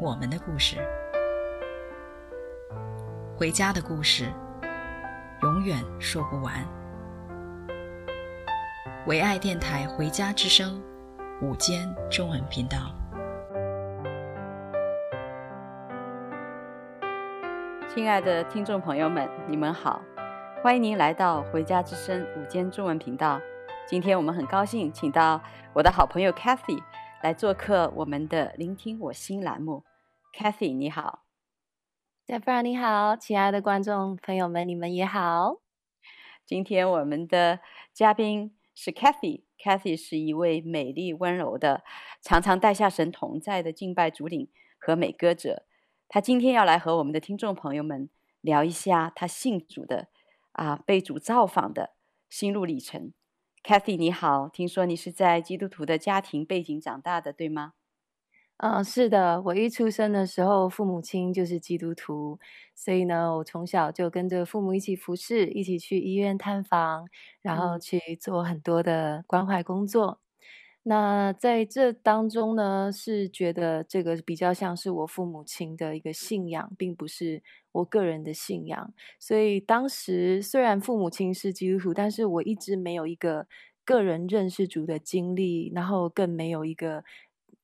[0.00, 0.76] 我们的故事，
[3.36, 4.32] 回家的故事，
[5.42, 6.54] 永远说不完。
[9.08, 10.80] 唯爱电台《回家之声》
[11.44, 12.94] 午间中文频道。
[17.92, 20.00] 亲爱的听众朋友们，你们好，
[20.62, 23.40] 欢迎您来到《回家之声》午间中文频道。
[23.84, 26.80] 今天我们很高兴请到我的好朋友 Cathy
[27.20, 29.82] 来做客我们的“聆听我心”栏目。
[30.38, 31.24] Cathy，你好。
[32.24, 35.56] Deborah，你好，亲爱的观众朋友们，你们也好。
[36.46, 37.58] 今天我们的
[37.92, 41.82] 嘉宾是 Cathy，Cathy 是一位美丽温柔的，
[42.22, 45.66] 常常带下神同在的敬拜主领和美歌者。
[46.06, 48.08] 他今天要来和我们的听众朋友们
[48.40, 50.06] 聊一下他信主的
[50.52, 51.94] 啊，被主造访的
[52.30, 53.12] 心路历程。
[53.64, 57.72] Cathy，你好，听说你是在基督徒的家庭背景长大的，对吗？
[58.58, 62.40] 嗯、呃，是的，我一出生的时候，父母亲就是基督徒，
[62.74, 67.06] 所以呢，我从小就跟着父母一起服侍，一起去医院探访，
[67.40, 70.18] 然后去做很多的关怀工作。
[70.82, 78.92] 那在这当中呢，是觉得这个比较像是我父母亲的一个信仰，并不是我个人的信仰。
[79.20, 83.46] 所以当时虽然父母亲是基督徒，但是我一直没有一个
[83.84, 87.04] 个人认识主的经历，然后更没有一个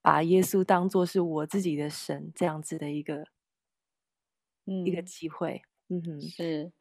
[0.05, 3.25] 把耶稣当做是我自己的神这样子的一个，
[4.67, 5.63] 嗯，一个机会。
[5.89, 6.73] 嗯哼，是。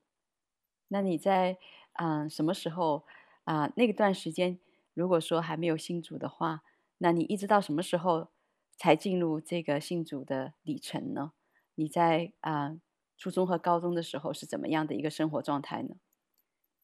[0.90, 1.58] 那你在
[1.94, 3.06] 嗯、呃、什么时候
[3.46, 4.60] 啊、呃、那个段时间？
[4.94, 6.64] 如果说还没有信主的话，
[6.98, 8.28] 那你一直到什么时候
[8.76, 11.32] 才进入这个信主的里程呢？
[11.76, 12.82] 你在啊、呃、
[13.18, 15.96] 初中和高中的时候是怎么样的一个生活状态呢？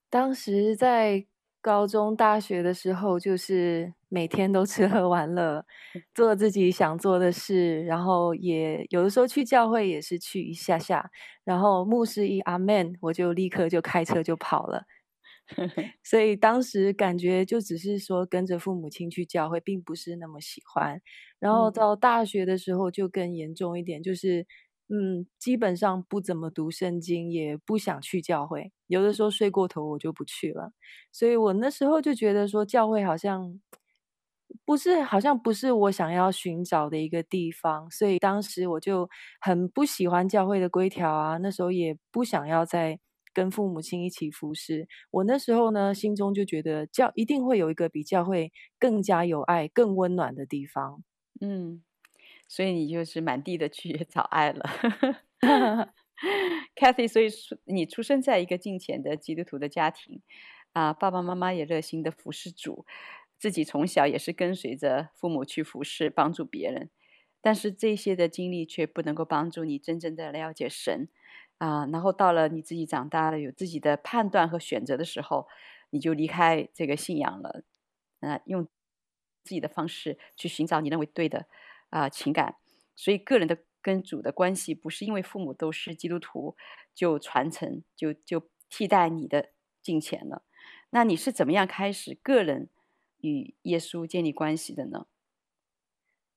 [0.09, 1.27] 当时在
[1.61, 5.65] 高中、大学的时候，就是每天都吃喝玩乐，
[6.13, 11.09] 做自己想做的事，然后也有的时候去教会也是去一下下，
[11.43, 14.83] 然后牧师一阿门，我就立刻就开车就跑了。
[16.03, 21.01] 所以当时感觉就只是说跟着父母亲去教会，并不是那么喜欢。
[21.39, 24.45] 然后到大学的时候就更严重一点，就是
[24.89, 28.71] 嗯，基本上不怎么读圣经，也不想去教会。
[28.87, 30.73] 有的时候睡过头，我就不去了。
[31.11, 33.59] 所以我那时候就觉得说，教会好像
[34.65, 37.89] 不是，好像不是我想要寻找的一个地方。
[37.91, 42.99] 所以当时我就很不喜欢教会的规条啊，那时候也不想要再。
[43.31, 51.03] 跟父母亲一起服侍，我那时候呢，心中就觉得教一定会有一个比教会更加有爱、更温暖的地方。
[51.39, 51.83] 嗯，
[52.49, 54.69] 所以你就是满地的去 找爱了，
[56.75, 57.07] Cathy。
[57.07, 57.29] 所以
[57.65, 60.21] 你出生在一个敬虔的基督徒的家庭
[60.73, 62.85] 啊，爸爸妈妈也热心的服侍主，
[63.37, 66.89] 自己从小也是跟随着父母去服侍，帮助别人。
[67.39, 71.07] 但是这些的经历却不能够帮助你真正的了解神。
[71.59, 75.45] 啊，然后到了你自己长大了，有自己的判断和选择的时候，
[75.89, 77.63] 你就离开这个信仰了，
[78.21, 78.65] 啊，用
[79.43, 81.47] 自己的方式去寻找你认为对的
[81.89, 82.55] 啊情感。
[82.95, 86.55] 所以个人的跟主的关系，不是因为父母都是基督徒
[86.93, 89.51] 就传承，就就替代你的
[89.81, 90.43] 敬虔了。
[90.89, 92.69] 那你是怎么样开始个人
[93.19, 95.07] 与耶稣建立关系的呢？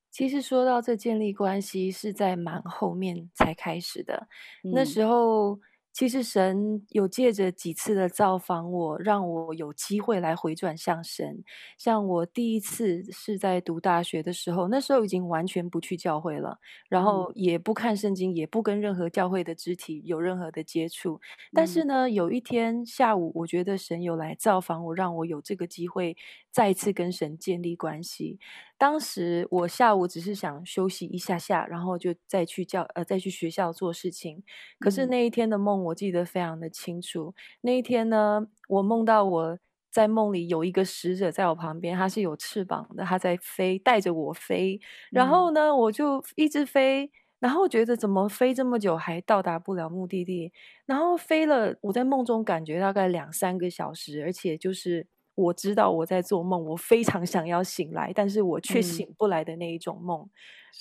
[0.09, 4.27] 其实说到这建立关系，是在蛮后面才开始的。
[4.63, 5.59] 嗯、那时候，
[5.93, 11.43] 其实神有借着几次的造访我，让我有机会来回转向神。
[11.77, 16.57] 像我第一次是在读大学的时候，那时候已经完全不去教会了，
[16.89, 21.21] 然后也不看圣经，也不跟任何教会的肢体有任何的接触。
[21.53, 26.17] 但是呢，有一天下午，我觉得神有来造访我，让我有这个机会
[26.51, 28.39] 再次跟神建立关系。
[28.75, 34.43] 当时我下午只是想休息一下下，然后就再去教呃再去学校做事情。
[34.79, 37.33] 可是那一天的梦我记得非常的清楚。
[37.61, 39.59] 那一天呢，我梦到我
[39.91, 44.79] 在梦里有一个使者在我旁边，他是有翅膀的，他在飞，带着我飞。
[45.11, 50.51] 然后呢，我就一直飞，然后觉得怎么飞这么久还到达不了目的地。
[50.85, 55.07] 然后飞了，我在梦中感觉大概两三个小时，而且就是。
[55.35, 60.21] 我知道我在做梦，我非常想要醒来，但是我却醒不来的那一种梦。
[60.21, 60.29] 嗯、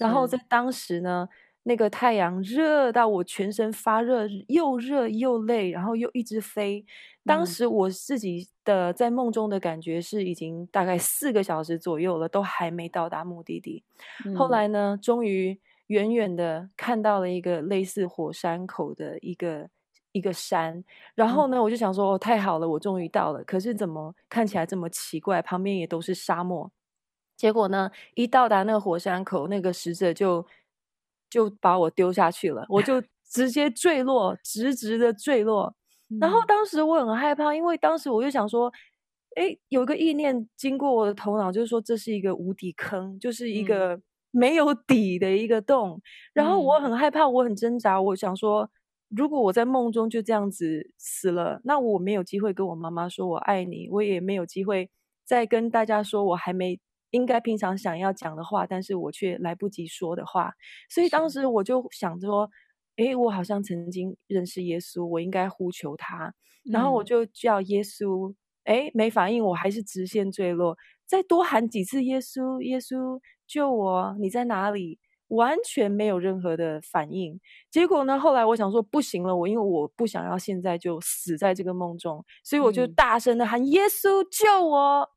[0.00, 1.26] 然后在当时呢，
[1.64, 6.84] 那个太阳热到我全身发热，又热又累，然后又一直飞。
[7.24, 13.84] 当时我自己的在梦中的感觉是，已经大概四个小时左右了，都还没到达目的地。
[14.26, 19.68] 嗯、后来呢，终于远远的看到了一个类似火山口的一个
[20.10, 20.82] 一个山，
[21.14, 23.44] 然后呢，我就想说，哦，太好了，我终于到了。
[23.44, 25.40] 可是怎么看起来这么奇怪？
[25.40, 26.72] 旁边也都是沙漠。
[27.36, 30.44] 结果呢，一到达那个火山口，那个使者就。
[31.32, 35.74] 就把我丢下去了，我就直接坠落，直直的坠落。
[36.20, 38.70] 然后当时我很害怕，因为当时我就想说，
[39.36, 43.98] 诶，有个意念经过我的头脑，就是说这是一个无底坑，就是一个
[44.30, 46.02] 没有底的一个洞。
[46.34, 48.68] 然后我很害怕，我很挣扎，我想说，
[49.08, 54.90] 如果我在梦中就这样子死了，那我没有机会跟我妈妈说我爱你，我也没有机会
[55.24, 56.78] 再跟大家说我还没。
[57.12, 60.52] 应该平常想要讲的话，但是我却来不及说的话，
[60.90, 62.50] 所以当时我就想着说，
[62.96, 70.76] 诶，我好像曾经认识耶稣，我应该呼求他，然后我就叫耶稣，诶，没反应，我还是直线坠落，
[71.06, 74.98] 再多喊几次耶稣，耶稣救我，你在哪里？
[75.28, 77.40] 完全没有任何的反应。
[77.70, 85.08] 结果呢，后来我想说不行了，我因为我不想要现在就死在这个梦中，所以我就大声的喊耶稣救我。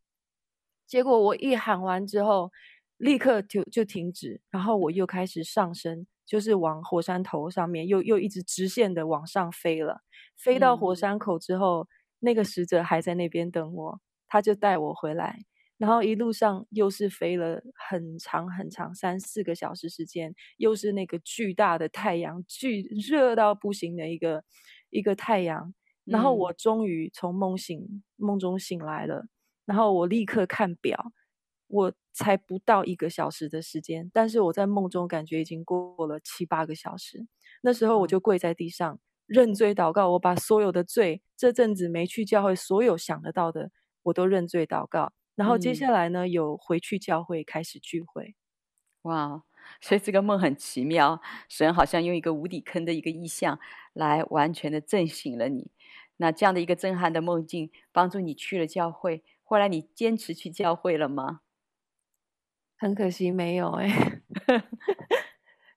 [0.87, 2.51] 结果我一喊完之后，
[2.97, 10.01] 立刻就就停止，然后我又开始上升，就是往火山头上面又又一直直线的往上飞了。
[10.37, 11.87] 飞到火山口之后，嗯、
[12.19, 15.39] 那个使者还在那边等我，他就带我回来，
[15.77, 24.43] 然后一路上又是飞了很长很长三四个小时时间，又是那个巨大的太阳，巨热到不行的一个
[24.89, 25.73] 一个太阳，
[26.05, 29.25] 然后我终于从梦醒梦中醒来了。
[29.65, 31.11] 然后我立刻看表，
[31.67, 37.27] 我才不到一个小时的时间，但是我在梦中感觉已经过了七八个小时。
[37.61, 43.71] 那时候我就跪在地上认罪祷告，我把所有的罪，这阵子没去教会，所有想得到的，
[44.03, 45.13] 我都认罪祷告。
[45.35, 48.35] 然后接下来呢，有回去教会开始聚会。
[49.01, 49.43] 哇，
[49.81, 53.59] 所以这个梦很奇妙，神好像用一个无底坑的一个意象
[53.93, 55.71] 来完全的震醒了你。
[56.17, 59.23] 那这样的一个震撼的梦境，帮助你去了教会。
[59.45, 61.39] 后来你坚持去教会了吗？
[62.77, 63.87] 很可惜没有哎、
[64.47, 64.63] 欸。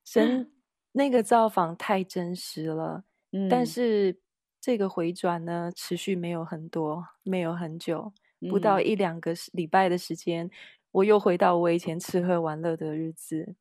[0.03, 0.51] 神
[0.91, 4.19] 那个造访太真实了，嗯、但是
[4.59, 8.11] 这个回转呢，持续没有很多，没有很久，
[8.49, 10.51] 不到一两个礼拜的时间，嗯、
[10.91, 13.55] 我又回到我以前吃喝玩乐的日子。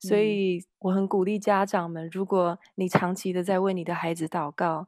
[0.00, 4.86] 所以我很鼓励家长们，如果你长期的在为你的孩子祷告。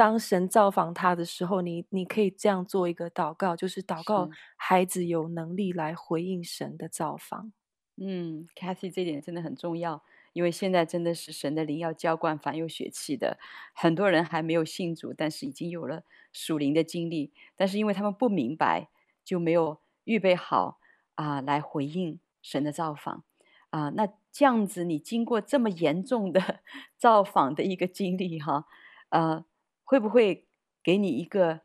[0.00, 7.52] 当神造访他的时候，你你可以这样做一个祷告，就是祷告孩子有能力来回应神的造访。
[7.98, 10.02] 嗯，Cathy 这点真的很重要，
[10.32, 13.38] 因为现在真的是神的灵要浇灌凡有血气的，
[13.74, 18.88] 很多人还没有信主，但是已经有了属灵的经历，但是因为他们不明白，
[19.22, 20.78] 就没有预备好
[21.16, 23.24] 啊、呃，来回应神的造访
[23.68, 23.90] 啊、呃。
[23.90, 26.60] 那这样子，你经过这么严重的
[26.96, 28.64] 造访的一个经历，哈，
[29.10, 29.44] 呃。
[29.90, 30.46] 会不会
[30.84, 31.62] 给你一个，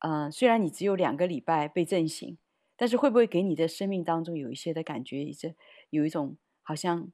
[0.00, 2.36] 嗯、虽然你只有两个礼拜被震醒，
[2.76, 5.54] 但是会不会给你的生命当中有一些的感觉，这
[5.88, 7.10] 有一种好像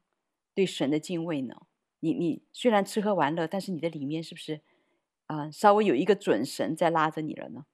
[0.57, 1.55] 对神的敬畏呢？
[2.01, 4.63] 你你虽然吃喝玩乐，但是你的里面是不是，
[5.27, 7.67] 啊、稍微有一个准神在拉着你了呢？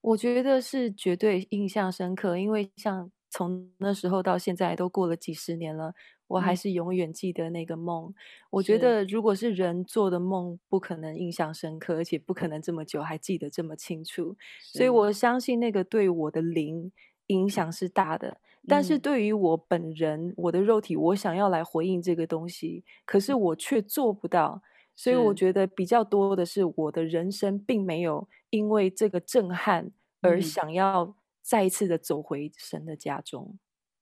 [0.00, 5.94] 我觉得是绝对印象深刻，因为像从那时候到现在都过了几十年了。
[6.28, 8.10] 我还是永远记得那个梦。
[8.10, 8.14] 嗯、
[8.50, 14.36] 我觉得，如果是人做的梦，不可能印象深刻，而且不可能这么久还记得这么清楚。
[14.60, 16.92] 所以我相信那个对我的灵
[17.26, 18.28] 影响是大的。
[18.28, 24.62] 嗯、但是对于我本人，我的肉体，我想要来回应这个东西，可是我却做不到。
[24.94, 33.58] 所以我觉得比较多的是，我的人生并没有因为这个震撼而想要再一次的走回神的家中。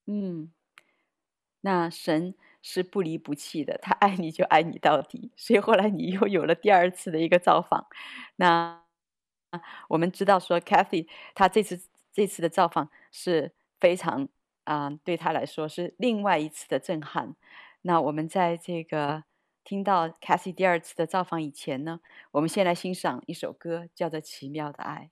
[0.07, 0.51] 嗯。
[1.67, 2.33] 那神
[2.63, 7.89] 是不离不弃的，他爱你就爱你到底，所以后来你又有了第二次的一个造访。
[8.37, 8.85] 那
[9.89, 14.29] 我们知道说，Cathy 他这次这次的造访是非常
[14.63, 17.35] 啊、对他来说是另外一次的震撼。
[17.83, 19.25] 那我们在这个
[19.65, 21.99] 听到 Cathy 第二次的造访以前呢，
[22.31, 25.11] 我们先来欣赏一首歌，叫做《奇妙的爱》。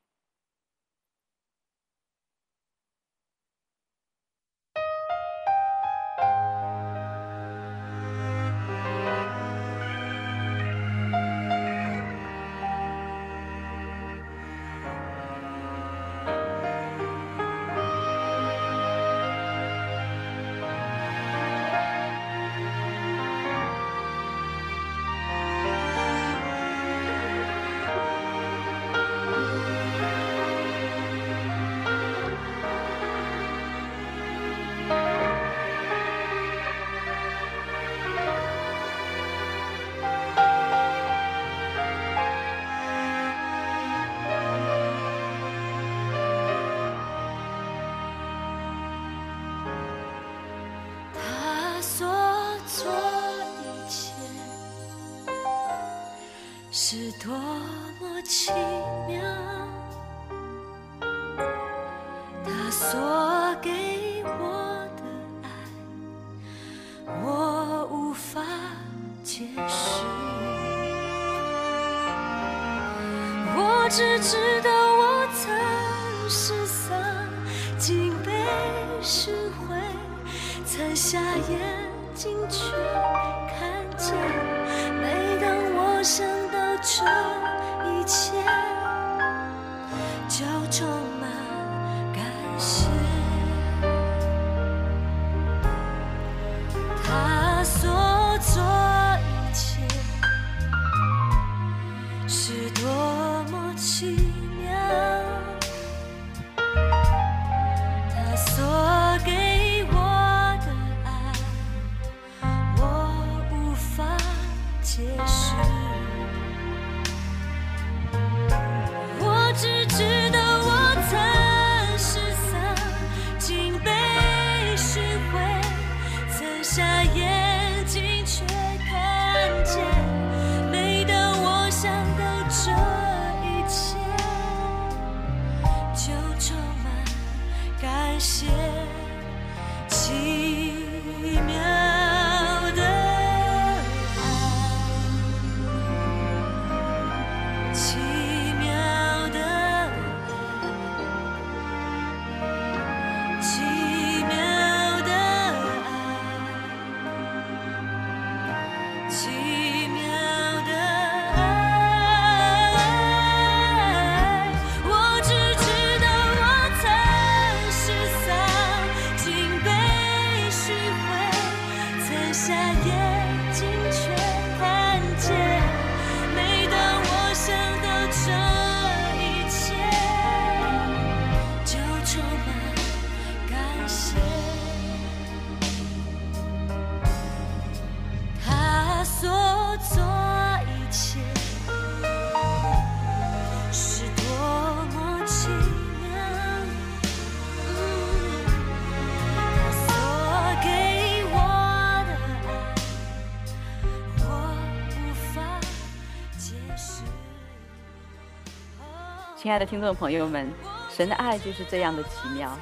[209.45, 210.51] 亲爱的听众朋友们，
[210.89, 212.59] 神的爱就是这样的奇妙，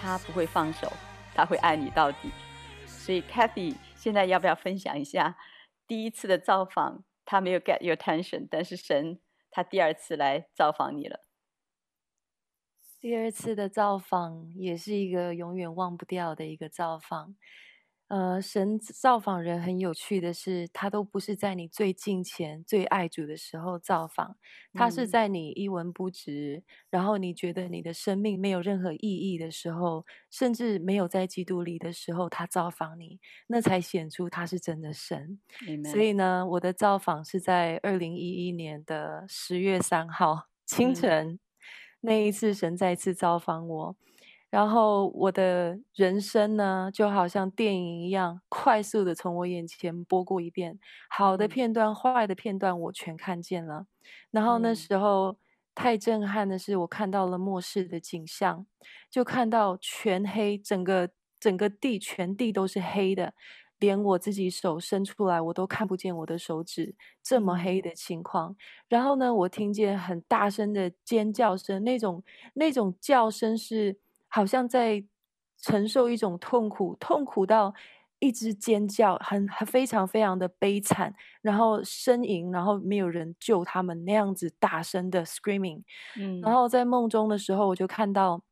[0.00, 0.92] 他不会放手，
[1.36, 2.32] 他会爱你到底。
[2.84, 5.38] 所以，Kathy 现在要不要分享一下
[5.86, 7.04] 第一次的造访？
[7.24, 9.20] 他没有 get your attention，但是神
[9.52, 11.20] 他第二次来造访你了。
[13.00, 17.36] 第二次的造访也是一个永远忘不掉的一个造访。
[18.10, 24.36] 呃，神造访人很有趣的是，他都不是在你最近前、最爱主的时候造访，
[24.72, 35.38] 他是在你一文不值，嗯、然后你觉得你的生命没有任何意义的时候，甚至没有在基督里的时候，他造访你，那才显出他是真的神。
[35.92, 41.38] 所以呢，我的造访是在二零一一年的十月三号清晨，嗯、
[42.00, 43.96] 那一次神再次造访我。
[44.50, 50.78] 然后我的人生呢，就好像电影一样，快速的从我眼前播过一遍，
[51.08, 53.86] 好的片段、坏的片段，我全看见了。
[54.32, 55.38] 然后那时候
[55.74, 58.66] 太震撼的是，我看到了末世的景象，
[59.08, 63.32] 就看到全黑，整个整个地全地都是黑的，
[63.78, 68.56] 连我自己手伸出来，我都看不见我的手指，这么黑的情况。
[68.88, 73.98] 然后呢，我听见很大声的尖叫声，那种那种叫声是。
[74.30, 75.04] 好像在
[75.58, 77.74] 承受一种痛苦，痛苦到
[78.18, 85.82] 一直尖叫，很很非常非常的悲惨，然后呻吟，然后没有人救他们，那样子大声的 screaming。
[86.14, 88.42] 嗯，然后在梦中的时候，我就看到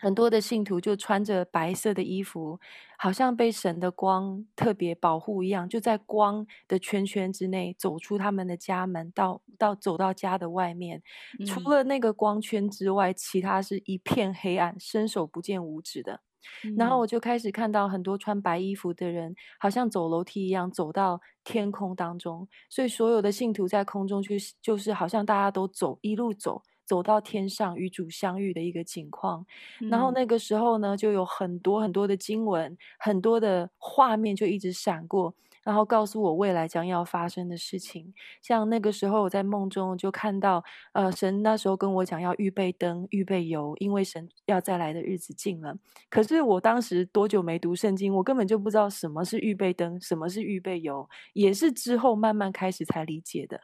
[0.00, 2.58] 很多的信徒就穿着白色的衣服，
[2.98, 11.02] 好像被神的光特别保护一样，就在光的圈圈之内走出他们的家门，到到走到家的外面。
[11.38, 16.22] 嗯、除了那个光圈之外，其他是一片黑暗，伸手不见五指的。
[16.64, 22.48] 嗯、然后我就开始看到很多穿白衣服的人，好像走楼梯一样走到天空当中。
[22.70, 26.62] 所以所有的信徒在空中去，就是好像大家都走一路走。
[26.90, 29.46] 走到天上与主相遇的一个情况，
[29.78, 35.32] 然后那个时候呢，就有很多很多的经文，很多的画面就一直闪过。
[35.62, 38.12] 然后告诉我未来将要发生的事情。
[38.42, 45.76] 像那个时候我在梦中就看到，呃，神那时候跟我讲要预备灯、预备油，因为神要再来的日子近了。
[46.08, 53.60] 可是我当时多久没读圣经，我根本就不知道什么是预备灯，什么是预备油，也是之后慢慢开始才理解的。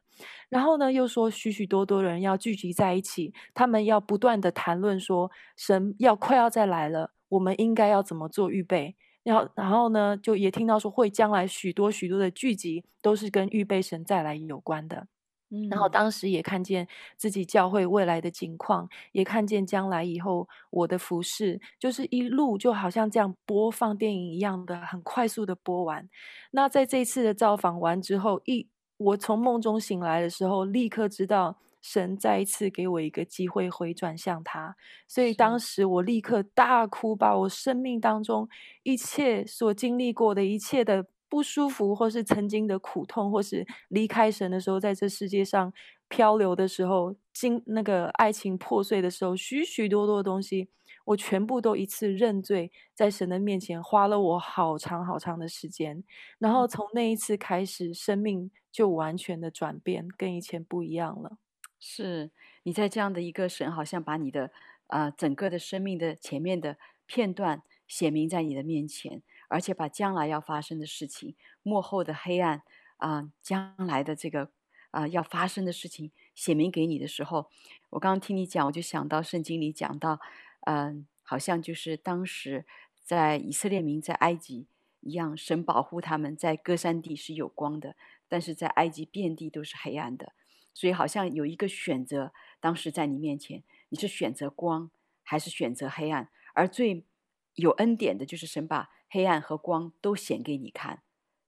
[0.48, 8.96] 然后呢，又说许许多多人要聚集在一起，他们要不断的谈论说，神要快要再来了，我们应该要怎么做预备？
[9.26, 15.08] 要然后呢，就也听到说会将来许多许多的聚集都是跟预备神再来有关的。
[15.50, 26.08] 嗯，然后当时也看见自己教会未来的景况，也看见将来以后我的服饰，就是一路就好像这样播放电影一样的，很快速的播完。
[26.52, 31.58] 那在这次的造访完之后，一我从梦中醒来的时候，立刻知道。
[31.88, 34.74] 神再一次给我一个机会回转向他，
[35.06, 38.48] 所以当时我立刻大哭，把我生命当中
[38.82, 45.72] 一切所经历过的一切的不舒服，或是曾经的苦痛，或是离开神的时候，在这世界上
[46.08, 50.68] 漂流的时候，经那个爱情破碎的时候，许许多多的东西，
[51.04, 56.02] 我全部都一次认罪，在神的面前花了我好长好长的时间，
[56.40, 61.38] 然后从那一次开始，生命就完全的转变，跟以前不一样了。
[61.78, 62.30] 是
[62.62, 64.50] 你在这样的一个神，好像把你的
[64.88, 72.62] 呃整个的生命的前面的片段写明在你的面前，而且把将来要发生的事情、幕后的黑暗
[72.96, 74.50] 啊、将来的这个
[74.90, 77.50] 啊、要发生的事情写明给你的时候，
[77.90, 80.18] 我刚刚听你讲，我就想到圣经里讲到，
[80.62, 82.64] 嗯、好像就是当时
[83.02, 84.66] 在以色列民在埃及
[85.00, 87.94] 一样，神保护他们在歌山地是有光的，
[88.26, 90.32] 但是在埃及遍地都是黑暗的。
[90.76, 94.90] 所以好像有一个选择，当时在你面前，你是选择光
[95.22, 96.28] 还是选择黑暗？
[96.52, 97.06] 而最
[97.54, 101.02] 有恩典的就是神把黑暗和光都显给你看。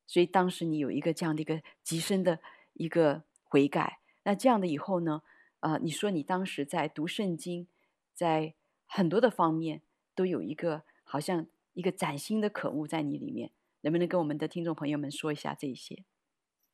[0.07, 2.41] 所以当时你有一个这样的一个极深的
[2.73, 3.99] 一个悔改。
[4.23, 5.21] 那这样的以后呢？
[5.61, 7.69] 呃，你说你当时在读圣经，
[8.15, 8.55] 在
[8.87, 9.83] 很多的方面
[10.15, 13.51] 都有一个好像一个崭新的可悟在你里面，
[13.83, 16.07] 能不能跟我们的听众朋友们说一下这些？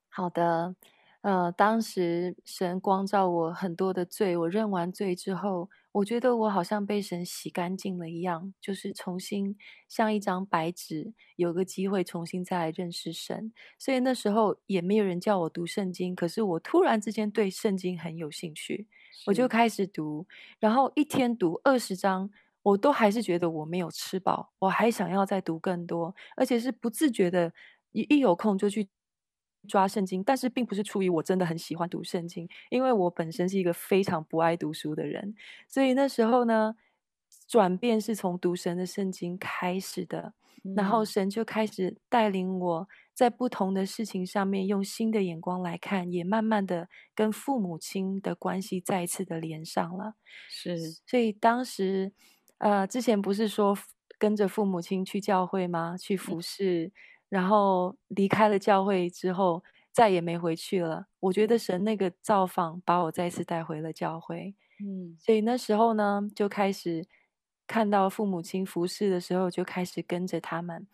[0.08, 0.76] 好的。
[1.24, 9.56] 呃，当时神光照我很多的罪，我认完罪之后，我觉得我好像被神洗干净了一样，就是重新
[9.88, 13.50] 像一张白纸，有个机会重新再来认识神。
[13.78, 18.86] 所以那时候也没有人叫我读圣经，可是我突然之间对圣经很有兴趣，
[19.24, 20.26] 我就开始读，
[20.60, 22.28] 然后一天读二十章，
[22.62, 27.50] 我都还是觉得我没有吃饱，我还想要再读更多，而且是不自觉的，
[27.92, 28.90] 一一有空就去。
[29.66, 35.34] 抓圣经，但是并不是出于我真的很喜欢读圣经，因为我本身是一个非常不爱读书的人，
[35.68, 36.76] 所以那时候呢，
[37.48, 50.14] 转变是从读神的圣经开始的，嗯、然后神就开始带领我在不同的事情上面用新的眼光来看，也慢慢的跟父母亲的关系再一次的连上了。
[50.48, 52.12] 是，所以当时，
[52.58, 53.76] 呃，之前不是说
[54.18, 55.96] 跟着父母亲去教会吗？
[55.96, 56.86] 去服侍。
[56.86, 56.92] 嗯
[57.28, 61.06] 然后离开了教会之后，再也没回去了。
[61.20, 67.06] 我觉得神那个造访把我再次带回了教会，嗯，所以那时候呢，就开始
[67.66, 70.86] 看到父母亲服侍的时候，就开始跟着他们。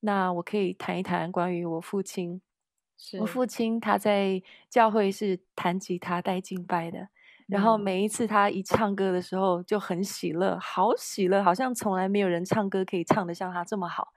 [0.00, 2.40] 那我可以谈一谈关于我父亲。
[3.00, 7.08] 是我父亲他在教会是弹吉他带敬拜的，
[7.46, 14.08] 然后每一次他一唱歌的时候就很喜乐，好喜乐，好像从来没有人唱歌可以唱得像他这么好，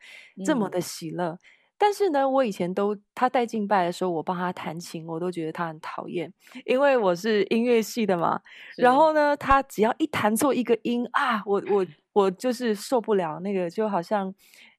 [0.44, 1.38] 这么的喜乐。
[1.82, 6.32] 嗯但是呢，我以前都他带敬拜的时候，我帮他弹琴，我都觉得他很讨厌，
[6.64, 8.40] 因为我是音乐系的嘛。
[8.78, 14.34] 然后呢，他只要一弹错一个音啊，我我我就是受不了那个，就好像。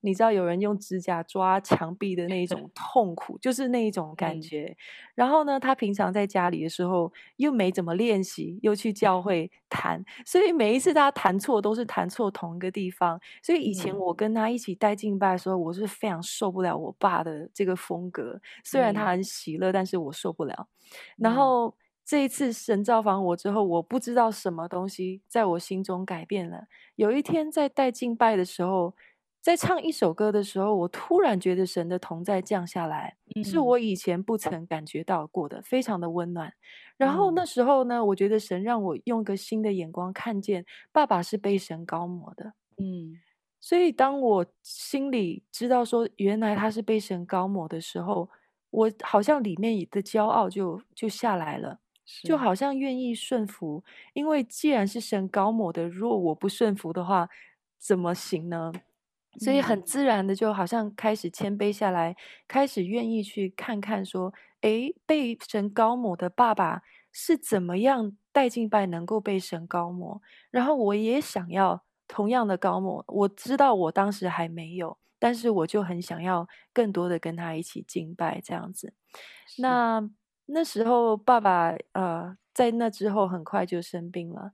[0.04, 4.76] 你知道有人用指甲抓墙壁的那一种痛苦，就是那一种感觉。
[5.14, 13.20] 然后呢，他平常在家里的时候又没怎么练习，又去教 会弹，所以每一次他弹错都是弹错同一个地方。
[13.44, 18.40] 所以以前我跟他一起带敬拜的时候，我是非常受不了我爸的这个风格。
[18.64, 20.66] 虽然他很喜乐，但是我受不了。
[21.16, 21.72] 然后
[22.04, 26.66] 这一次神造访我之后，我不知道什么东西在我心中改变了。
[26.96, 28.94] 有一天在带敬拜的时候。
[29.42, 36.54] 在唱一首歌的时候，我突然觉得神的同在降下来，嗯、是我以前不曾感觉到过的，非常的温暖。
[36.96, 42.52] 然后那时候呢，我觉得神让我用一个新的眼光看见爸爸是被神高抹的。
[42.76, 43.18] 嗯，
[43.60, 48.30] 所以当我心里知道说原来他是被神高抹的时候，
[48.70, 51.80] 我好像里面的骄傲就就下来了，
[52.24, 57.28] 就好像愿意顺服，因为既然是神高某的，如果我不顺服的话，
[57.78, 58.72] 怎么行呢？
[59.38, 62.14] 所以很自然的就好像开始谦卑下来，
[62.46, 73.02] 开始愿意去看看说，诶，被神高某的爸爸是怎么样带敬拜能够被神高某，然后我也想要同样的高某。
[73.08, 78.92] 我知道我当时还没有，但是我就很想要更多的跟他一起敬拜这样子。
[79.56, 80.06] 那
[80.46, 84.52] 那时候爸爸呃，在那之后很快就生病了。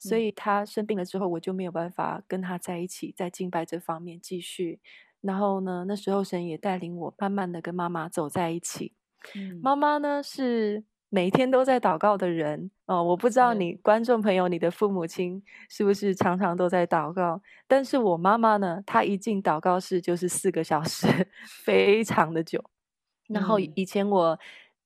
[0.00, 4.80] 所以他生病了之后，我就没有办法跟他在一起，在敬拜这方面继续。
[5.20, 8.94] 然后呢，那时候神也带领我，慢慢的跟妈妈走在一起。
[9.34, 13.02] 嗯、妈妈呢是每天都在祷告的人哦。
[13.02, 17.42] 我不知道你观众朋友，你的父母亲是不是常常都在祷告？
[17.66, 21.08] 但是我妈妈呢，她一进祷告室就是四个小时，
[21.64, 22.62] 非常的久。
[23.28, 24.38] 然后以前我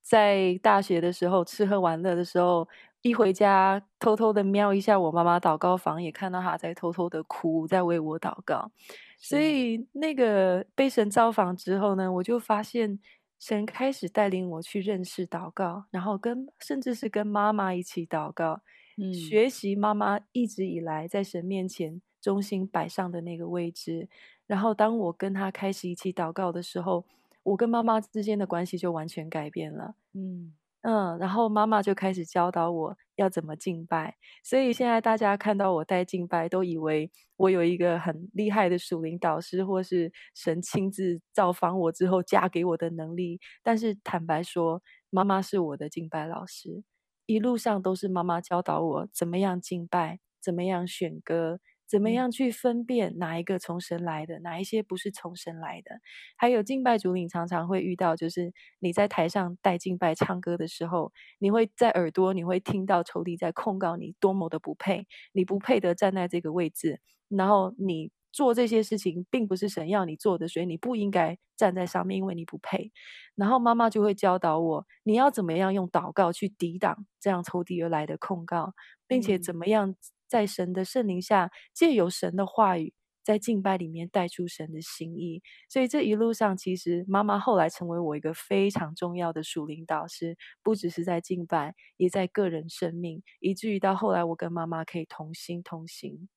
[0.02, 2.68] 在大学的时候，吃喝玩乐的时候。
[3.05, 8.70] 一回家，偷偷的瞄一下我妈妈祷告房，也看到她在偷偷的哭，在为我祷告。
[9.18, 13.00] 所以那个被神造访之后呢，我就发现
[13.40, 18.61] 神开始带领我去认识祷告，然后跟甚至是跟妈妈一起祷告，
[18.96, 24.09] 嗯，学习妈妈一直以来在神面前中心摆上的那个位置。
[24.46, 27.05] 然后当我跟她开始一起祷告的时候，
[27.42, 30.55] 我跟妈妈之间的关系就完全改变了，嗯。
[30.85, 43.38] 嗯，然后妈妈就开始教导我要怎么敬拜，所以现在大家看到我带敬拜，都以为我有一个很厉害的属灵导师，或是神亲自造访我之后嫁给我的能力。
[43.62, 46.83] 但是坦白说，妈妈是我的敬拜老师，
[47.26, 51.61] 一路上都是妈妈教导我怎么样敬拜，怎么样选歌。
[51.92, 56.00] 怎么样去分辨哪一个从神来的，哪一些不是从神来的？
[56.38, 72.90] 还有敬拜主领常常会遇到，就是你在台上带敬拜唱歌的时候，你会在耳朵你会听到仇敌在控告你多么的不配，你不配得站在这个位置，然后你做这些事情并不是神要你做的，所以你不应该站在上面，因为你不配。
[73.35, 78.72] 然后妈妈就会教导我，你要怎么样用祷告去抵挡这样仇敌而来的控告，
[79.07, 79.94] 并且怎么样。
[80.33, 85.42] 在神的圣灵下，借由神的话语，在敬拜里面带出神的心意。
[85.68, 96.31] 所以这一路上，其实妈妈后来成为我一个非常重要的属灵导师，不只是在敬拜，也在个人生命，以至于到后来，我跟妈妈可以同心同行。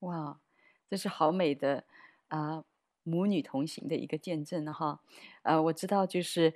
[0.00, 0.40] 哇，
[0.88, 1.84] 这是好美的
[2.28, 2.64] 啊，
[3.02, 5.02] 母女同行的一个见证哈。
[5.42, 6.54] 呃，我知道，就是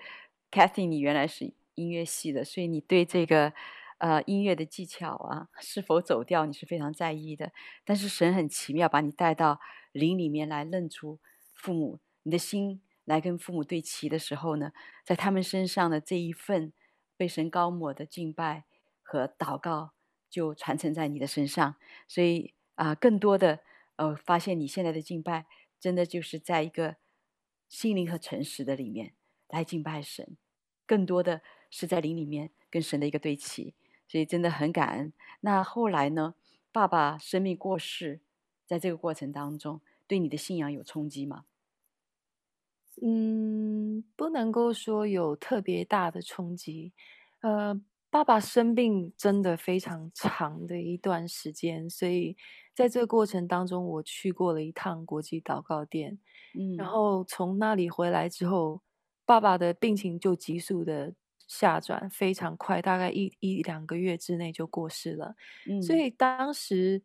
[0.50, 3.52] Kathy，你原来是音乐系的，所以你对这个。
[3.98, 7.52] 呃，音乐的技巧啊，是否走调，你是非常在意的。
[7.84, 9.60] 但是神很奇妙，把你带到
[9.92, 11.18] 灵里面来认出
[11.52, 14.72] 父母，你的心来跟父母对齐的时候呢，
[15.04, 16.72] 在他们身上的这一份
[17.16, 18.64] 被神高抹的敬拜
[19.02, 19.90] 和祷告，
[20.30, 21.74] 就传承在你的身上。
[22.06, 23.58] 所以啊、更多的
[23.96, 25.46] 呃，发现你现在的敬拜，
[25.80, 26.94] 真的就是在一个
[27.68, 29.14] 心灵和诚实的里面
[29.48, 30.36] 来敬拜神，
[30.86, 33.74] 更多的是在灵里面跟神的一个对齐。
[34.08, 35.12] 所以真的很感恩。
[35.42, 36.34] 那后来呢？
[36.70, 38.20] 爸爸生命过世，
[38.66, 41.46] 在这个过程当中，对你的信仰有冲击吗？
[43.02, 46.92] 嗯，不能够说有特别大的冲击。
[47.40, 52.36] 呃，爸爸生病真的非常长的一段时间，所以
[52.74, 56.18] 在这个过程当中，我去过了一趟国际祷告店。
[56.56, 58.82] 嗯，然后从那里回来之后，
[59.24, 61.14] 爸爸的病情就急速的。
[61.48, 65.34] 下转非常快，大概一一两个月之内就过世了。
[65.66, 67.02] 嗯，所以当时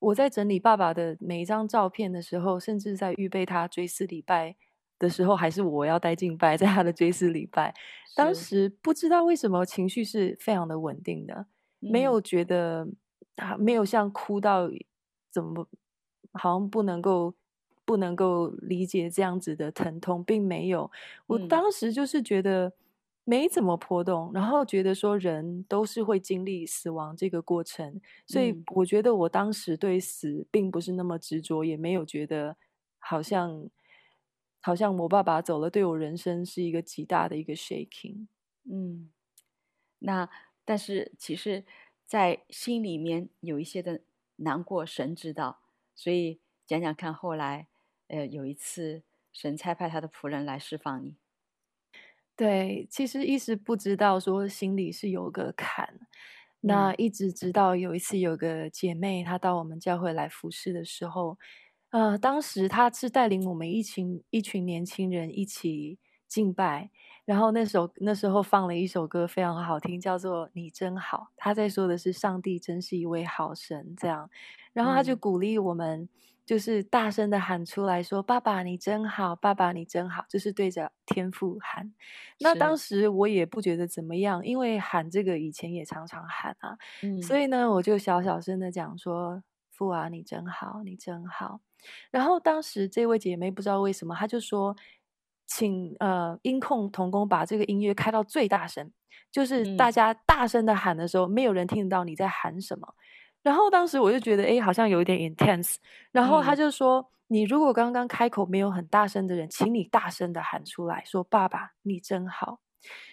[0.00, 4.56] 我在整理爸爸的每一张照片的时候，甚至在预备他追思礼拜
[4.98, 7.72] 的时候，还是我要带敬拜在他的追思礼拜。
[8.16, 11.46] 当时不知道为什么情绪是非常的稳定的，
[11.78, 12.88] 没有觉得
[13.36, 14.68] 啊，没有像哭到
[15.30, 15.68] 怎么
[16.32, 17.32] 好像不能够
[17.84, 20.90] 不能够理解这样子的疼痛，并没有。
[21.26, 22.72] 我当时就是觉得。
[23.24, 32.56] 没怎么波动，然后觉得说人都是会经历死亡这个过程，所以我觉得我当时对死并不是那么执着，也没有觉得
[32.98, 33.70] 好像
[34.60, 38.26] 好像我爸爸走了，对我人生是一个极大的一个 shaking。
[38.70, 39.10] 嗯，
[40.00, 40.28] 那
[40.66, 41.64] 但是其实，
[42.06, 44.02] 在心里面有一些的
[44.36, 45.60] 难过，神知道，
[45.94, 47.68] 所以讲讲看，后来
[48.08, 51.16] 呃有一次神差派他的仆人来释放你。
[52.36, 56.00] 对，其实一直不知道说心里是有个坎，
[56.60, 61.38] 那一直直到有一次有个姐妹她到我们教会来服侍的时候，
[61.90, 66.90] 呃，当时她是带领我们一群一群年轻人一起敬拜，
[67.24, 74.28] 然后那首那时候放了一首歌非常好听，叫做《你真好》，她在说的是上帝真是一位好神这样，
[74.72, 76.08] 然后她就鼓励我们。
[76.46, 81.94] 就是大声的喊出来说：“爸爸，你真好，爸爸，你真好。”就是对着天父喊。
[82.40, 86.76] 那当时我也不觉得怎么样，因为喊这个以前也常常喊啊。
[87.02, 91.60] 嗯，所以呢，我就小小声的讲说：“父啊，你真好，你真好。”
[92.12, 94.76] 然后当时这位姐妹不知道为什么，她就说
[95.48, 98.92] ：“请呃音控童工把这个音乐开到最大声，
[99.32, 102.94] 就是大家大声的喊的时候，没有人听得到你在喊什么。”
[103.44, 105.76] 然后当时我就觉得，哎，好像有一点 intense。
[106.10, 112.58] 然后他就说：“嗯、你如果刚刚开口没有很大声的人，请你大声的喊出来说‘爸爸，你真好’。”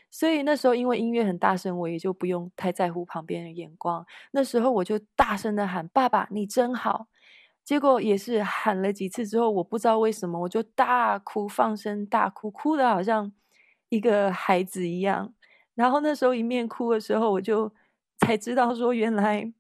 [0.10, 4.06] 所以那时候因为音乐很大声，我也就不用太在乎旁边的眼光。
[4.32, 7.08] 那时候我就大声的喊：“爸爸，你真好。”
[7.65, 13.32] 结果也是喊了几次之后，我不知道为什么，我就大哭，放声大哭，哭的好像
[13.89, 15.34] 一个孩子一样。
[15.76, 17.72] 然后那时候一面哭的时候，我就
[18.20, 19.54] 才知道说，原来。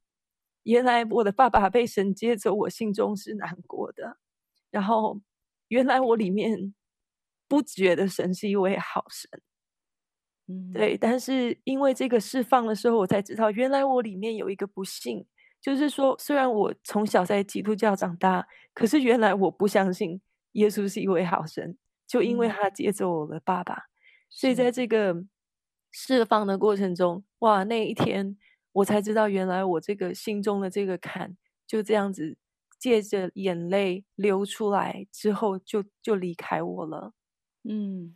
[0.63, 4.17] 原来我的爸爸被神接走，我心中是难过的。
[4.69, 5.19] 然后，
[5.69, 6.73] 原来我里面
[7.47, 9.41] 不觉得神是一位好神，
[10.47, 10.95] 嗯，对。
[10.95, 15.25] 但是因为这个释放的时候，我才知道，原来我里面有一个不幸，
[15.59, 20.21] 就是说，虽然我从小在基督教长大，可是原来我不相信
[20.53, 23.85] 耶稣是一位好神，就因为他接走我的爸爸。
[24.29, 25.25] 所以在这个
[25.91, 28.37] 释放的过程中，哇，那一天。
[28.73, 31.35] 我才知道，原来我这个心中的这个坎
[31.67, 32.37] 就这样子，
[32.79, 37.13] 借着眼泪流出来之后就，就就离开我了。
[37.63, 38.15] 嗯，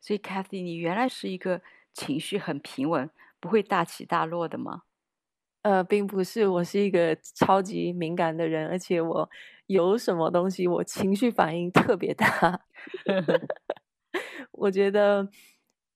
[0.00, 1.60] 所以 Cathy，你原来是一个
[1.92, 4.82] 情绪很平稳、不会大起大落的吗？
[5.62, 9.28] 呃，并不是，我是一个超级敏感的人，而且我
[9.66, 12.62] 有什么东西，我情绪反应特别大。
[14.52, 15.28] 我觉得，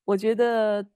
[0.04, 0.86] 我觉得。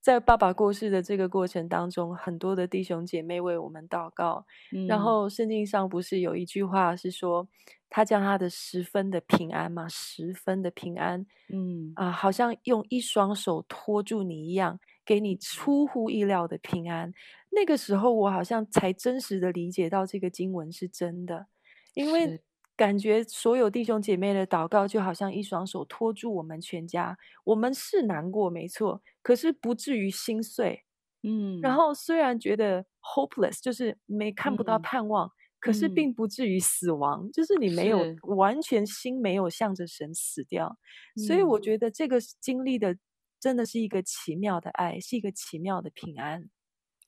[0.00, 4.46] 在爸爸过世的这个过程当中，很多的弟兄姐妹为我们祷告。
[4.72, 7.46] 嗯、然后圣经上不是有一句话是说，
[7.90, 17.12] 他将他的十分的平安嘛，十分的平安，嗯啊，好像用一双手托住你一样，给你出乎意料的平安。
[17.50, 21.46] 那个时候，我好像才真实的理解到这个经文是真的，
[21.94, 22.40] 因为。
[22.80, 27.14] 感觉所有弟兄姐妹的祷告就好像一双手托住我们全家，
[27.44, 30.82] 我们是难过没错，可是不至于心碎，
[31.22, 31.60] 嗯。
[31.60, 40.78] 然后虽然觉得 hopeless，就是没看不到盼望，嗯、可是并不至于死亡，嗯、就是你没有完全心没有向着神死掉。
[41.26, 42.96] 所以我觉得这个经历的
[43.38, 46.48] 真的是一个奇妙的爱，是一个奇妙的平安。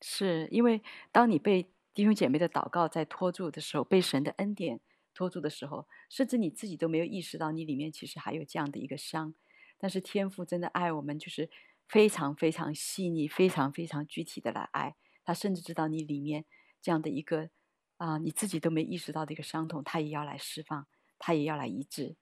[0.03, 4.79] 是因为当你被弟兄姐妹的祷告在托住的时候，被神的恩典。
[5.15, 9.35] 托住的时候，甚至你自己都没有意识到，你里面其实还有这样的一个伤。
[9.79, 11.51] 但是天父真的爱我们，就是
[11.89, 14.95] 非常非常细腻、非常非常具体的来爱。
[15.25, 16.45] 他甚至知道你里面
[16.81, 17.51] 这样的一个
[17.97, 20.87] 啊、呃，你自己都没意识到的一个伤痛，他也要来释放，
[21.19, 22.17] 他也要来医治。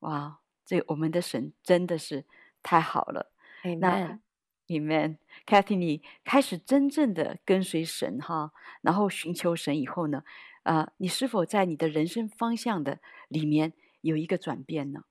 [0.00, 2.26] 哇，这我们的神真的是
[2.62, 3.32] 太好了。
[3.64, 4.20] Amen 那
[4.68, 10.22] Amen，Cathy，你开始真正的跟随神哈，然后寻求神以后呢？
[10.68, 15.04] 啊、呃，你是否在你的人生方向的里面有一个转变呢？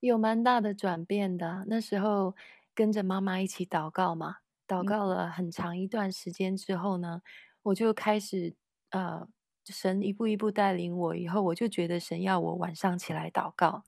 [0.00, 1.66] 有蛮大的转变的。
[1.68, 2.34] 那时候
[2.74, 7.28] 跟着妈妈一起祷告嘛，祷告了很长一段时间之后呢，嗯、
[7.64, 8.54] 我就开始
[8.88, 9.28] 呃，
[9.66, 13.84] 神一步一步带领我，以后我就觉得神要我晚上起来祷告。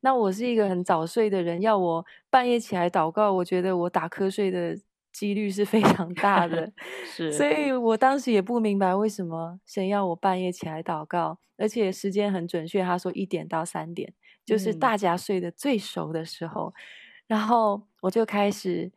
[0.00, 4.76] 那我是一个很早睡的人，要我半夜起来祷告，我觉得我打瞌睡的。
[5.14, 6.70] 几率是非常大的，
[7.06, 7.46] 是，所。
[7.46, 14.12] 以我当时也不明白为什么神要我半夜起来祷告，而且时间很准确，他说一点到三点，
[14.44, 16.74] 就是大家睡得最熟的时候，嗯、
[17.28, 18.92] 然后我就开始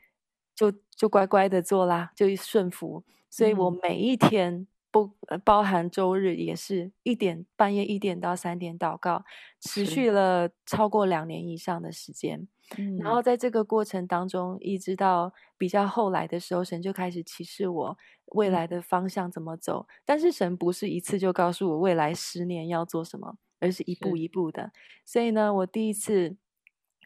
[0.56, 4.68] 就就乖乖的做啦，就顺服，所以我每一天。
[4.90, 5.12] 不
[5.44, 9.26] 包含周日，也是一点半夜一点到三点祷告，
[9.60, 12.48] 持续了超过两年以上的时间。
[12.78, 17.98] 嗯、然后在这个过程当中，一直到比较后来的时候，神就开始启示我
[18.34, 19.88] 未来的方向怎么走。
[20.04, 24.72] 但是神不是一次就告诉我未来十年要做什么，而是一步一步的。
[25.06, 26.36] 所以呢，我第一次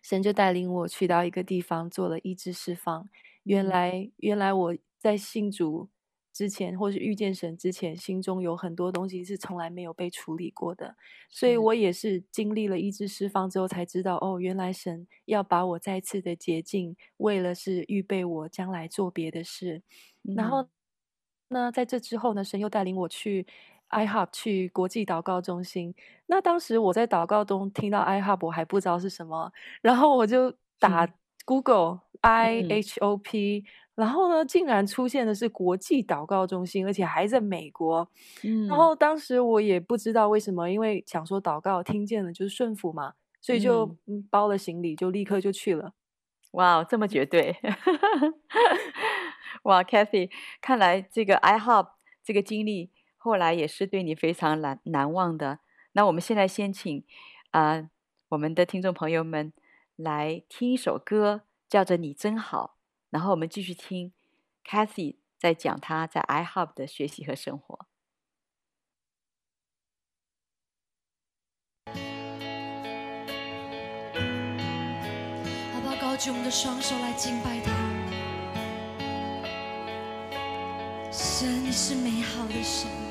[0.02, 3.08] 神就带领我去到一个地方做了医治释放。
[3.44, 5.90] 原来，嗯、原来我在信主。
[6.34, 10.96] 之前或是遇见神之前，心中有很多东西是从来没有被处理过的，
[11.30, 19.82] 所以我也是经历了医治释放之后才知道，哦，原来神要把我再次的洁净，为了是预备我将来做别的事。
[20.24, 20.68] 嗯、然后，
[21.50, 23.46] 那在这之后呢，神又带领我去
[23.90, 25.94] iHub 去国际祷告中心。
[26.28, 31.06] 那当时我在祷告中听到 iHub，我还不知道是什么，然后我就打
[31.44, 33.66] Google、嗯、I H O P。
[34.02, 38.10] 然后呢，竟然出现的是国际祷告中心，而且还在美国。
[38.42, 43.96] 嗯，然后当时我也不知道为什么，因为想说祷告听见了就是顺服嘛，所以就
[44.32, 45.94] 包了行李，就立刻就去了。
[46.54, 47.56] 哇，这么绝对！
[49.66, 51.90] 哇，Cathy，看来这个 IHOP
[52.24, 55.60] 这个经历后来也是对你非常难难忘的。
[55.92, 57.04] 那我们现在先请
[57.52, 57.90] 啊、呃，
[58.30, 59.54] 我们的听众朋友们
[59.96, 62.78] 来听一首歌，叫做《你真好》，
[63.12, 64.12] 然后我们继续听
[64.66, 67.86] Cathy 在讲她在 IHOP 的学习和生活。
[75.74, 75.96] 好不好？
[76.02, 77.72] 高举我们的双手来敬拜他。
[81.12, 83.11] 神，你是美好的神。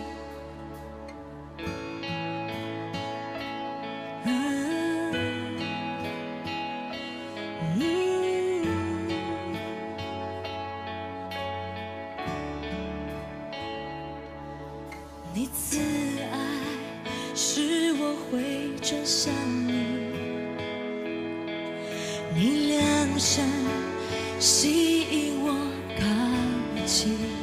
[19.10, 19.34] 我想
[19.66, 19.72] 你。
[22.32, 23.44] 你两扇
[24.38, 25.52] 吸引我
[25.98, 26.04] 靠
[26.86, 27.40] 近。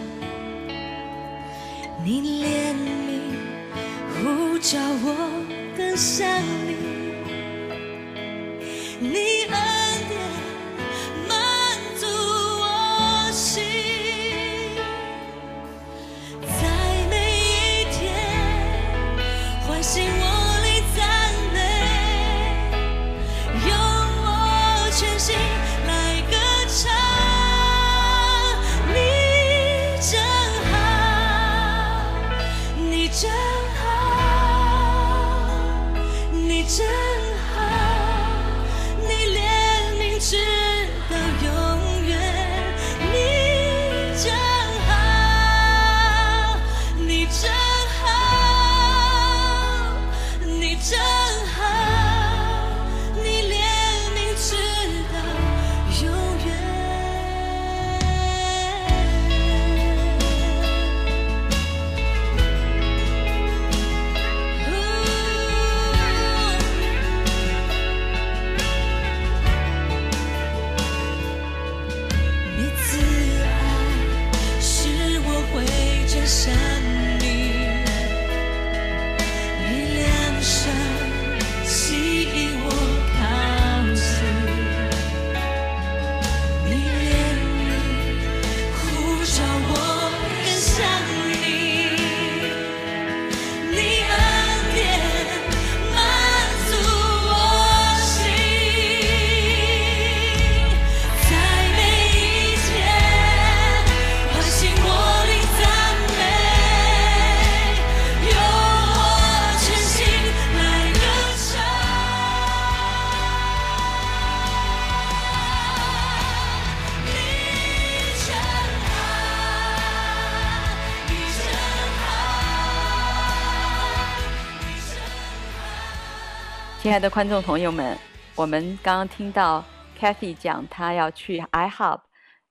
[126.97, 127.95] 爱的观众朋友们，
[128.35, 129.63] 我们刚刚听到
[129.95, 132.01] Cathy 讲她要去 IHOP，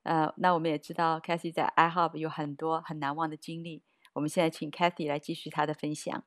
[0.04, 3.82] 呃，那我们也知道 Cathy 在 IHOP 有很多很难忘的经历。
[4.12, 6.22] 我们现在请 Cathy 来继续她的分享。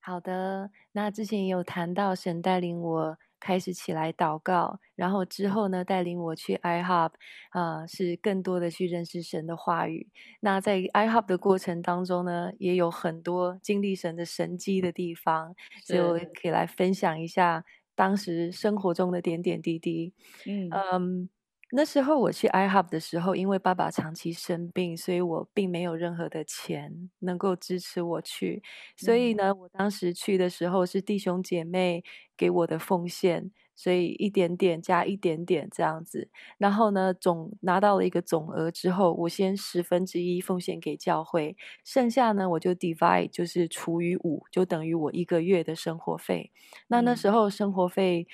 [0.00, 3.18] 好的，那之前也有谈到神带领我。
[3.40, 7.10] 开始起来祷告，然后之后呢，带领我去 iHub，
[7.50, 10.08] 啊、呃，是更多的去认识神的话语。
[10.40, 17.64] 那在 iHub 的过程当中呢，也有很多经历神的神迹的地方，所以我可以来分享一下
[17.94, 20.12] 当时生活中的点点滴滴。
[20.46, 20.70] 嗯。
[20.70, 21.28] Um,
[21.70, 28.62] 那时候我去 iHub 的时候，因为爸爸长期生病，所以我并没有任何的钱能够支持我去。
[28.96, 32.02] 所以呢，我当时去的时候是弟兄姐妹
[32.38, 36.30] 给我的奉献，所以一点点加一点点这样子。
[36.56, 41.54] 然后呢，总拿到了一个总额之后，我先十分之一奉献给教会，
[41.84, 46.50] 剩下呢我就 divide 就是除以五，就等于我一个月的生活费。
[46.86, 48.26] 那那时候生活费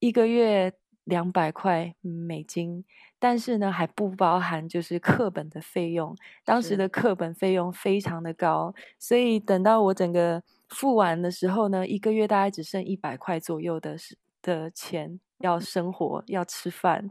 [0.00, 0.74] 一个月。
[1.04, 2.84] 两百块美金，
[3.18, 6.16] 但是呢还不包含就是课本的费用。
[6.44, 13.96] 当时的课本费用非常的高，所以等到我整个付完的时候呢，一个月大概只剩一百块左右的
[14.42, 17.10] 的钱要生活要吃饭，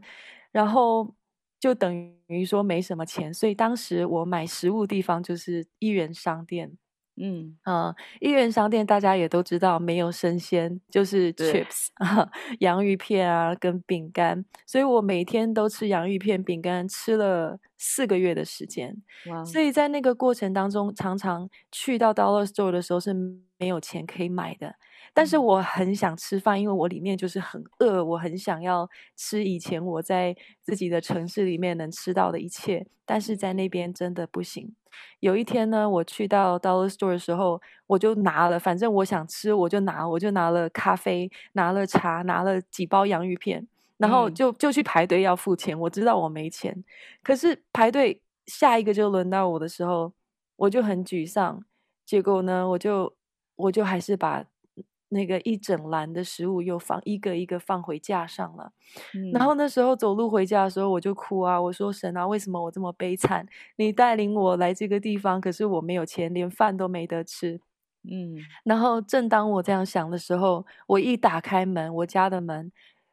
[0.52, 1.14] 然后
[1.60, 3.32] 就等于说没什么钱。
[3.32, 6.76] 所以当时我买食物地方就是一元商店。
[7.16, 12.28] 嗯啊，一元商店大家也都知道，没有生鲜就是 chips 啊，
[12.60, 18.96] 洋芋片啊跟饼干，所以我每天都吃洋芋片、饼干，吃了四个月的时间。
[19.30, 19.44] 哇！
[19.44, 23.14] 所以在那个过程当中，常常去到 Dollar Store 的时候是
[23.58, 24.74] 没有钱可以买的。
[25.16, 34.74] 但是我很想吃饭，因为我里面就是很饿，我很想要吃以前我在自己的城市里面能吃到的一切，但是在那边真的不行。
[35.20, 43.64] 有一天呢，我去到 Dollar Store 的时候，我就拿了，反正我想吃，我就拿，我就拿了咖啡，拿了茶，拿了几包洋芋片，
[43.98, 45.78] 然后就就去排队要付钱。
[45.78, 46.84] 我知道我没钱，
[47.22, 50.12] 可是排队下一个就轮到我的时候，
[50.56, 51.64] 我就很沮丧。
[52.04, 53.14] 结果呢，我就
[53.54, 54.44] 我就还是把。
[55.14, 58.72] 那个一整篮的食物又放一个一个放回架上了，
[59.14, 63.46] 嗯，然后那时候走路回家的时候我就哭啊，我说神啊，为什么我这么悲惨？
[63.76, 67.60] 你带领我来这个地方，可是我没有钱，连饭都没得吃。
[68.02, 72.70] 嗯，然后正当我这样想的时候，我一打开门，我家的门，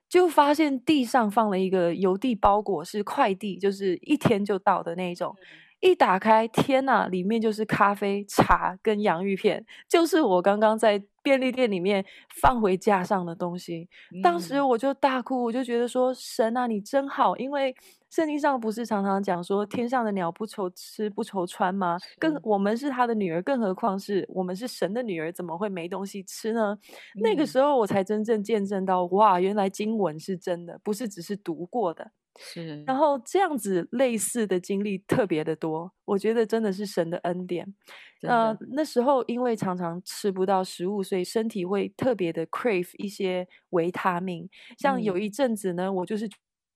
[0.10, 5.34] 就发现地上放了一个邮递包裹，是快递，就是一天就到的那种。
[5.82, 12.06] 一打开，天呐，里面就是咖啡、茶跟洋芋片，就是我刚刚在便利店里面
[12.36, 13.90] 放回架上的东西。
[14.22, 17.76] 当时我就大哭，我就觉得说：“神啊，你真好！”因为
[18.12, 21.98] 圣经上不是常常讲说，天上的鸟不愁吃不愁穿吗？
[22.20, 26.78] 更我们是他的女儿，更何况是我们是神的女儿，怎么会没东西吃呢？
[27.24, 32.12] 那个时候我才真正见证到，哇，原来经文是真的，不是只是读过的。
[32.38, 37.74] 是，然后这样子类似的经历特别的多，我觉得真的是神的恩典。
[38.22, 44.50] 呃，那时候因为常常吃不到食物，所以身体会特别的 crave 一些维他命。
[44.78, 46.30] 像有一阵子呢，嗯，我就是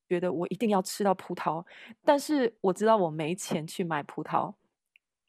[0.09, 1.63] 觉得我一定要吃到葡萄，
[2.03, 4.53] 但是我知道我没钱去买葡萄。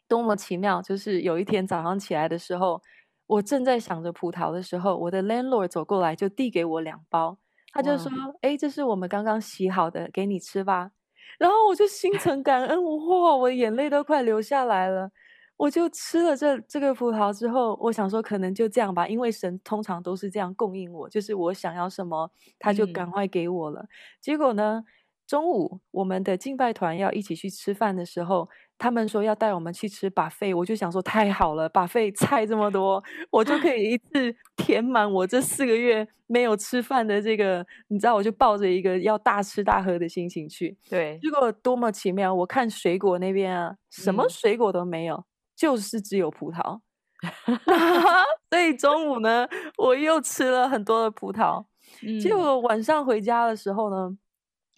[0.09, 0.81] 多么奇妙！
[0.81, 2.81] 就是有一天早上起来的时候，
[3.27, 7.39] 我正在想着葡萄的时候，我的 landlord 走过来就递给我两包。
[7.77, 8.11] 他就说
[8.43, 10.91] ：“哎，这是我们刚刚洗好的，给你吃吧。”
[11.39, 15.11] 然后我就心存感恩，哇，我的眼泪都快流下来了。
[15.59, 23.83] 我就吃了这这个葡萄之后，我想说可能就这样吧，因为神通常都是这样供应我，就是我想要什么，他就赶快给我了。
[23.83, 23.89] 嗯。
[24.21, 24.85] 结果呢，
[25.27, 28.49] 中午我们的敬拜团要一起去吃饭的时候。
[28.79, 40.77] 他们说要带我们去吃 buffet，我就想说太好了，buffet 菜这么多，我就可以一次填满我这四个月没有吃饭的这个，你知道，我就抱着一个要大吃大喝的心情去。
[40.91, 42.35] 对，结果多么奇妙！
[42.35, 45.25] 我看水果那边啊，什么水果都没有，嗯、
[45.57, 46.81] 就是只有葡萄。
[48.51, 49.49] 所以中午呢，
[49.79, 51.65] 我又吃了很多的葡萄。
[52.07, 54.17] 嗯、结果晚上回家的时候呢，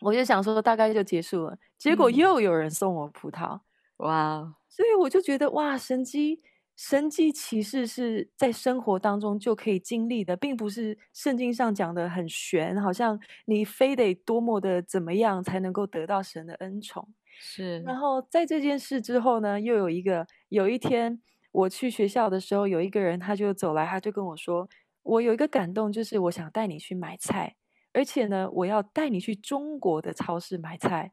[0.03, 3.59] 我就想说大概就结束了，结果又有人送我葡萄。
[3.99, 6.40] 哇所以我就觉得哇，神迹
[6.76, 17.09] 神迹奇事是在生活当中就可以经历的，并不是圣经上讲的很玄，好像你非得多么的怎么样才能够得到神的恩宠。
[17.40, 17.80] 是。
[17.80, 21.20] 然后在这件事之后呢，又有一个，有一天
[21.51, 24.68] 我去学校的时候，有一个人他就走来，他就跟我说，
[25.03, 27.57] 我有一个感动，就是我想带你去买菜，
[27.92, 31.11] 而且呢，我要带你去中国的超市买菜。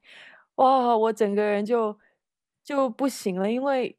[0.56, 1.98] 哇，我整个人就。
[2.66, 3.96] 就不行了，因为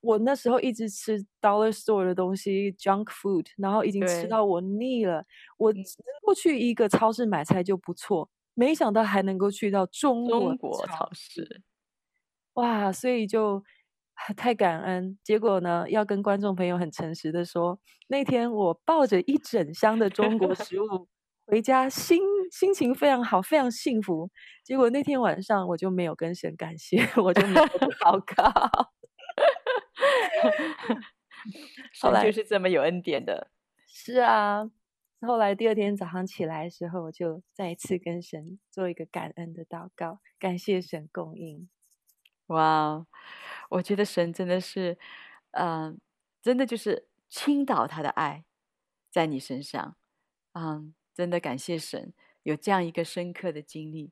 [0.00, 5.24] 我那时候一直吃 Dollar Store 的东西，junk food，然后已经吃到我腻了。
[5.58, 5.82] 我能
[6.24, 11.62] 够去一个超市买菜就不错，没想到还能够去到中国，中国超市，
[12.54, 12.92] 哇！
[12.92, 13.62] 所以就
[14.36, 15.18] 太感恩。
[15.24, 21.08] 结果呢，要跟观众朋友很诚实的说，那天我抱着一整箱的中国食物。
[21.46, 22.20] 回家心
[22.50, 24.30] 心情非常好，非常幸福。
[24.64, 28.50] 结果那天晚上我就没有跟神感谢， 我就没有祷告。
[32.02, 33.50] 后来就是这么有恩典的。
[33.86, 34.68] 是啊，
[35.20, 41.68] 后来第二天早上起来的时候，我就再一次跟神做一个感恩的祷告，感谢神供应。
[42.46, 43.06] 哇，
[43.70, 44.98] 我觉得神真的是，
[45.52, 45.96] 嗯、呃，
[46.42, 48.44] 真的就是倾倒他的爱
[49.10, 49.96] 在你身上，
[50.54, 50.94] 嗯。
[51.12, 54.10] 真的感谢神有这样一个深刻的经历，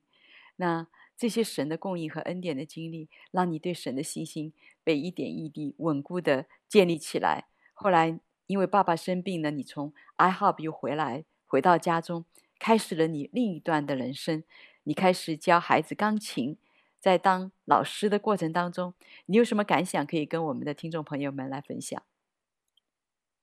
[0.57, 4.53] 那这些神的供应和恩典的经历，让你对神的信心
[4.83, 7.45] 被一点一滴稳固的建立起来。
[7.73, 12.25] 后来因为爸爸生病了，你从 I hope 又回来，回到家中，
[12.57, 14.43] 开始了你另一段的人生。
[14.83, 16.57] 你开始教孩子钢琴，
[16.99, 18.93] 在当老师的过程当中，
[19.27, 22.01] 你有什么感想可以跟我们的听众朋友们来分享？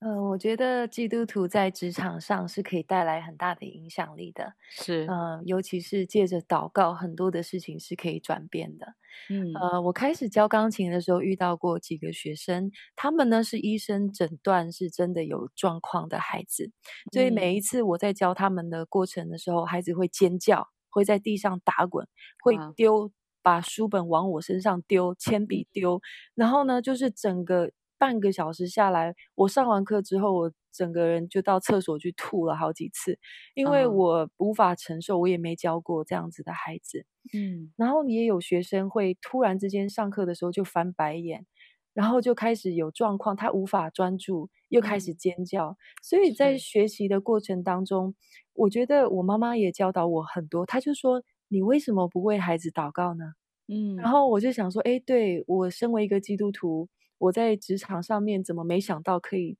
[0.00, 8.94] 嗯、呃，我觉得基督徒在职场上是可以带来很大的影响力的，是，嗯、呃，尤其是借着祷告，很多的事情是可以转变的。
[9.30, 16.70] 嗯，呃，我开始教钢琴的时候，遇到过几个学生，他们呢是医生诊断是真的有状况的孩子，
[17.12, 22.06] 所以每一次我在教他们的过程的时候，孩子会尖叫，会在地上打滚，
[22.42, 23.10] 会丢，
[23.42, 26.02] 把书本往我身上丢，铅笔丢，
[26.34, 27.70] 然后呢，就是整个。
[27.98, 33.18] 半个小时下来，我上完课之后，我整个人就到厕所去吐了好几次，
[33.54, 37.04] 因为我无法承受，我也没教过这样子的孩子。
[37.34, 41.46] 嗯，然后也有学生会突然之间上课的时候就翻白眼，
[41.94, 45.70] 然后就开始有状况，他无法专注，又开始尖叫。
[45.70, 48.14] 嗯，所以在学习的过程当中，
[48.54, 50.66] 我觉得我妈妈也教导我很多。
[50.66, 53.24] 她就说：“你为什么不为孩子祷告呢？”
[53.68, 56.88] 嗯，然后我就想说：“诶，对，我身为一个基督徒。”
[57.18, 59.56] 我在职场上面怎么没想到可以，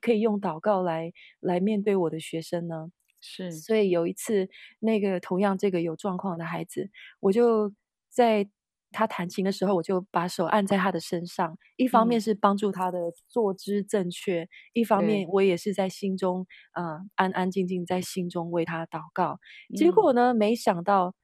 [0.00, 2.90] 可以用祷告来来面对我的学生呢？
[3.20, 4.48] 是，所以有一次，
[4.80, 6.90] 那个同样这个有状况的孩子，
[7.20, 7.72] 我就
[8.10, 8.46] 在
[8.92, 19.38] 他弹琴的时候，我就把手按在他的身上，一方面是帮助他的坐姿正确，嗯、一方面我也是在心中啊、呃、安安静静在心中为他祷告。
[19.74, 21.14] 结果呢，嗯、没想到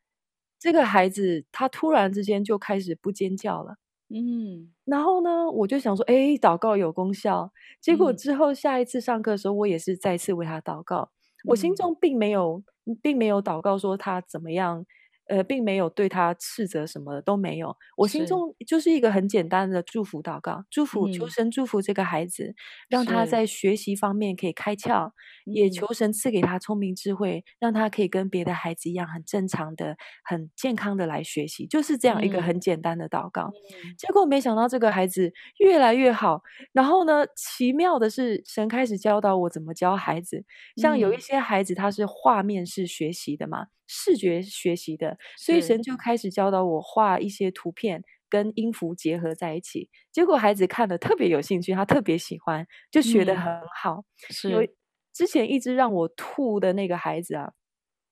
[0.58, 3.76] 这个孩子他突然之间就开始不尖叫了。
[4.12, 7.52] 嗯，然后呢，我就想说，哎，祷告有功效。
[7.80, 11.08] 结果之后下一次上课的时候，我也是再次为他祷告。
[11.44, 12.61] 嗯、我心中并没有，
[13.00, 14.84] 并没有祷告说他怎么样。
[15.30, 22.54] 呃，并没有对他斥责什么的都没有，我心中就是一个很简单的祝福祷告，祝福求神祝福这个孩子，嗯、
[22.88, 25.12] 让他在学习方面可以开窍，
[25.44, 33.52] 也求神赐给他聪明智慧，让他可以跟别的孩子一样很正常的、很健康的来学习，就是这样一个很简单的祷告。
[33.84, 40.44] 嗯、结果没想到这个孩子越来越好，然后呢，奇妙的是神开始教导我怎么教孩子，
[40.76, 43.66] 像有一些孩子他是画面式学习的嘛。
[43.93, 49.91] 视觉学习的，所以神就开始教导我画一些图片跟音符结合在一起。
[50.12, 53.97] 结果孩子看了特别有兴趣，他特别喜欢，就学得很好。
[53.97, 54.64] 嗯、是有
[55.12, 57.53] 之前一直让我吐的那个孩子啊。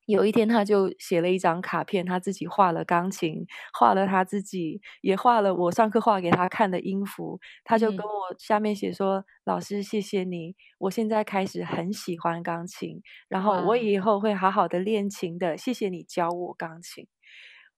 [0.08, 3.44] 有一天，他就写了一张卡片，他自己画了钢琴，
[3.78, 7.38] 画了他自己，也画了我上课画给他看的音符。
[7.62, 15.58] 他就跟我下面写说：“嗯、老师，谢谢你，我现在开始很喜欢钢琴，然后我以后会好好的练琴的。
[15.58, 17.06] 谢谢你教我钢琴。”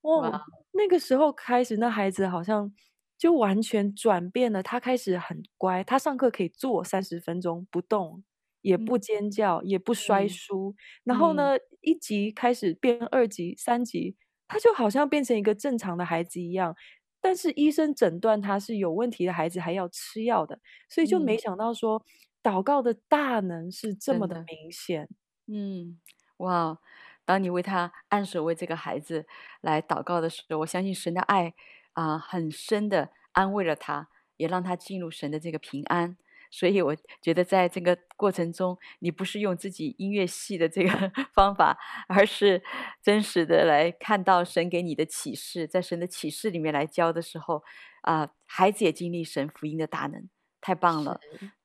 [0.02, 2.72] 哇，那个时候开始，那孩子好像
[3.18, 4.62] 就完全转变了。
[4.62, 8.22] 他开始很乖，他上课可以坐三十分钟不动。
[8.62, 14.16] 也不尖叫，嗯、也不摔书，嗯、然后呢，嗯、一级开始变二级、三级，
[14.48, 16.74] 他就好像变成一个正常的孩子一样。
[17.20, 20.58] 但是医生诊断他是有问题的孩子，还要吃药的，
[20.88, 25.08] 所以就没想到说，嗯、祷告的大能是这么的明显。
[25.46, 25.98] 嗯，
[26.38, 26.78] 哇！
[27.26, 29.26] 当你为他按手为这个孩子
[29.60, 31.54] 来祷告的时候，我相信神的爱
[31.92, 36.16] 啊、呃，很深的安慰了他，也让他进入神的这个平安。
[36.50, 40.90] 所以我觉得，在这个过程中，你不是用自己音乐系的这个
[41.32, 41.78] 方法，
[42.08, 42.62] 而是
[43.00, 47.62] 真实的来看到神给你的启示，在神的启示里面来教的时候，
[48.02, 50.28] 啊、呃，孩子也经历神福音的大能，
[50.60, 51.20] 太棒了。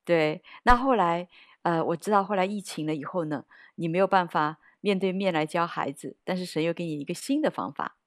[0.05, 1.27] 对，那后来，
[1.63, 7.97] 呃，我知道后来疫情了以后呢，你没有办法面对面来教孩子，但是神又给你一个新的方法。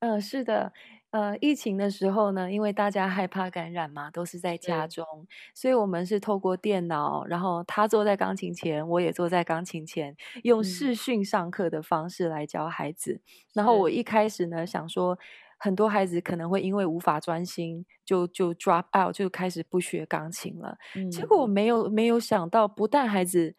[0.00, 0.72] 嗯、呃，是的。
[1.12, 5.06] 呃，疫情的时候呢，因为大家害怕感染嘛，都是在家中，
[5.54, 13.12] 所以我们是透过电脑，然后他坐在钢琴前，我也坐在钢琴前，用视讯上课的方式来教孩子。
[13.12, 13.20] 嗯、
[13.52, 15.18] 然后我一开始呢，想说
[15.58, 20.78] 很多孩子可能会因为无法专心，就就 drop out，就开始不学钢琴了。
[20.94, 23.54] 嗯、结果我没有没有想到，不但孩子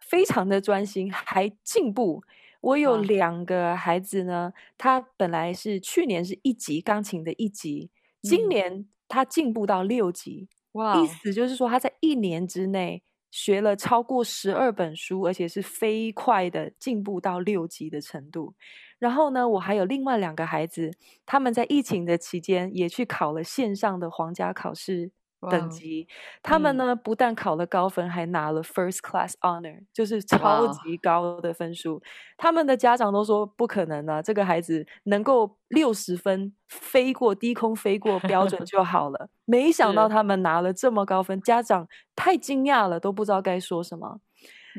[0.00, 2.22] 非常的专心，还进步。
[2.66, 7.90] 我有两个孩子呢，他本来是去年是一级钢琴的一级，
[8.22, 11.00] 今年他进步到六级，哇！
[11.00, 18.54] 意思就是说他在一年之内学了超过十二本书，而且是飞快的进步到六级的程度。
[18.98, 20.90] 然后呢，我还有另外两个孩子，
[21.24, 25.12] 他们在疫情的期间也去考了线上的皇家考试。
[25.50, 26.08] 等级，
[26.42, 32.02] 他们呢，不但考了高分，还拿了 First Class Honor，就是超级高的分数。
[32.36, 39.28] 他们的家长都说不可能啊，这个孩子能够六十分飞过低空飞过标准就好了。
[39.44, 44.18] 没想到他们拿了这么高分，家长太惊讶了，都不知道该说什么。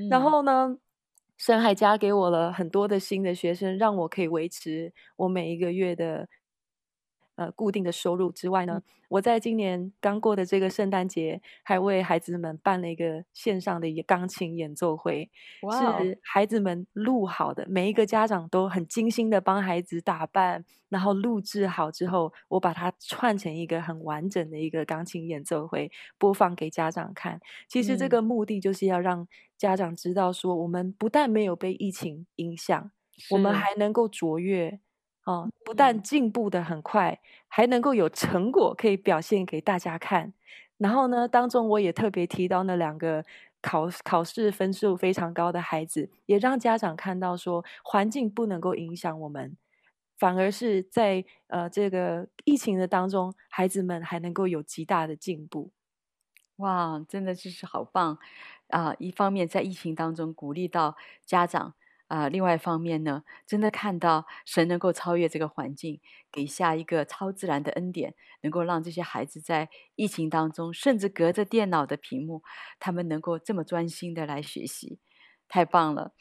[0.10, 0.78] 然后呢，
[1.38, 6.28] 深海家给我了很多的新的学生，让我可以维持我每一个月的。
[7.38, 15.30] 呃固定的收入之外呢，我在今年刚过的这个圣诞节，还为孩子们办了一个线上的一个钢琴演奏会，
[15.62, 27.40] 哇是孩子们录好的，每一个家长都很精心的帮孩子打扮，然后录制好之后，我把它串成一个很完整的一个钢琴演奏会，播放给家长看。
[27.70, 29.28] 其实这个目的就是要让
[29.58, 32.92] 家长知道说，我们不但没有被疫情影响，
[33.30, 34.80] 我们还能够卓越。
[35.28, 37.20] 哦，不但进步的很快，
[37.50, 40.32] 还能够有成果可以表现给大家看。
[40.78, 43.26] 然后呢，当中我也特别提到那两个
[43.62, 49.58] 考考试分数非常高的孩子，也让家长看到说，环境不能够影响我们，
[50.18, 55.72] 反而是在呃这个疫情的当中，孩子们还能够有极大的进步。
[56.56, 58.18] 哇，真的就是好棒
[58.70, 58.96] 啊！
[58.98, 61.74] 一方面在疫情当中鼓励到家长。
[62.08, 66.00] 啊、另外一方面呢，真的看到神能够超越这个环境，
[66.32, 72.42] 给下一个超自然的恩典，能够让这些孩子在疫情当中，甚至隔着电脑的屏幕，
[72.80, 75.00] 他们能够这么专心的来学习，
[75.50, 76.14] 太棒了！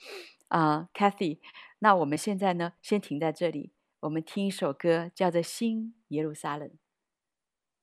[0.49, 1.39] 啊、呃，Cathy，
[1.79, 6.69] 那我们现在呢，先停在这里，我们听一首歌，叫做《新耶路撒冷》，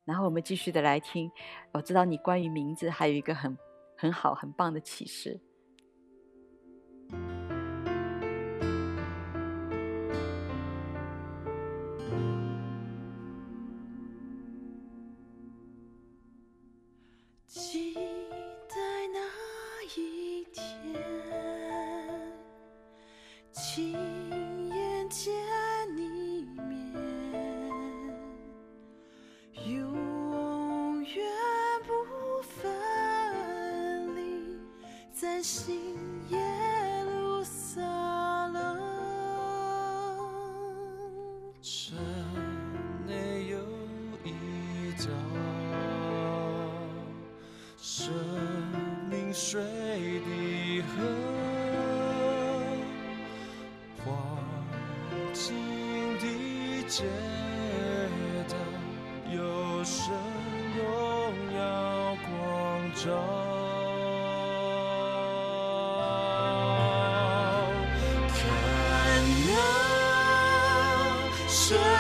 [0.05, 1.31] 然后我们继续的来听。
[1.73, 3.57] 我知道你关于名字还有一个很
[3.97, 5.39] 很好很棒的启示。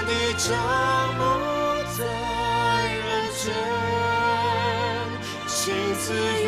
[0.05, 3.53] 事都过去了，
[5.65, 6.42] 这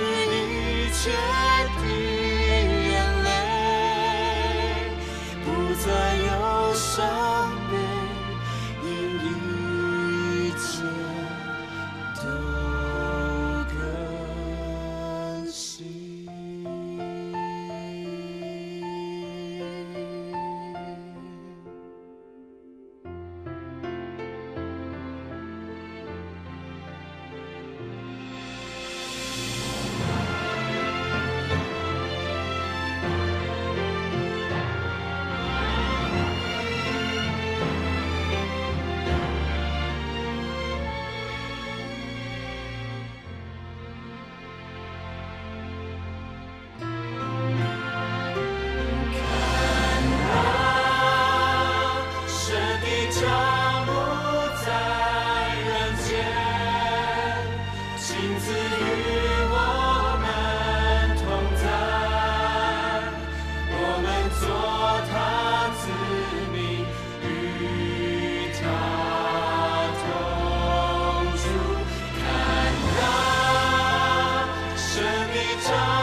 [0.00, 1.79] 是一切。
[75.42, 75.99] 慕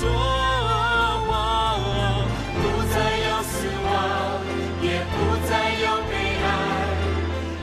[0.00, 0.40] 同坐。
[2.52, 3.90] 不再有死亡，
[4.82, 5.14] 也不
[5.46, 6.46] 再有悲哀，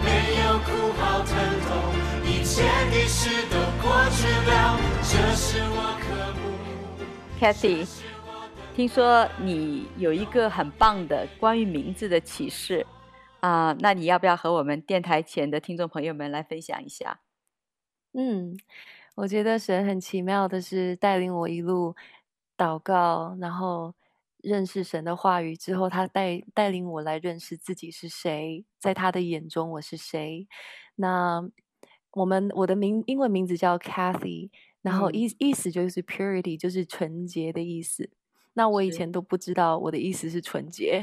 [0.03, 0.07] 没
[0.41, 1.29] 有哭号疼
[1.61, 1.69] 痛，
[2.23, 2.61] 一切
[2.91, 3.19] 的事
[3.49, 4.51] 都过去了。
[5.03, 6.41] 这是我渴慕。
[7.39, 7.88] Cathy，
[8.75, 12.85] 听说你有一个很棒的关于名字的启示。
[13.39, 17.19] 啊，那你要不要和我们电台前的听众朋友们来分享一下？
[18.13, 18.57] 嗯，
[19.13, 21.95] 我觉得神很奇妙的是带领我一路
[22.58, 23.93] 祷告，然后
[24.41, 30.47] 认识神的话语之后，他带带领我来认识自己是谁，在他的眼中我是谁。
[30.95, 31.47] 那
[32.12, 34.49] 我们我的名英文名字叫 Cathy，
[34.82, 38.10] 然后意意思就是 purity，就是纯洁的意思。
[38.53, 41.01] 那我以前都不知道我的意思是纯洁，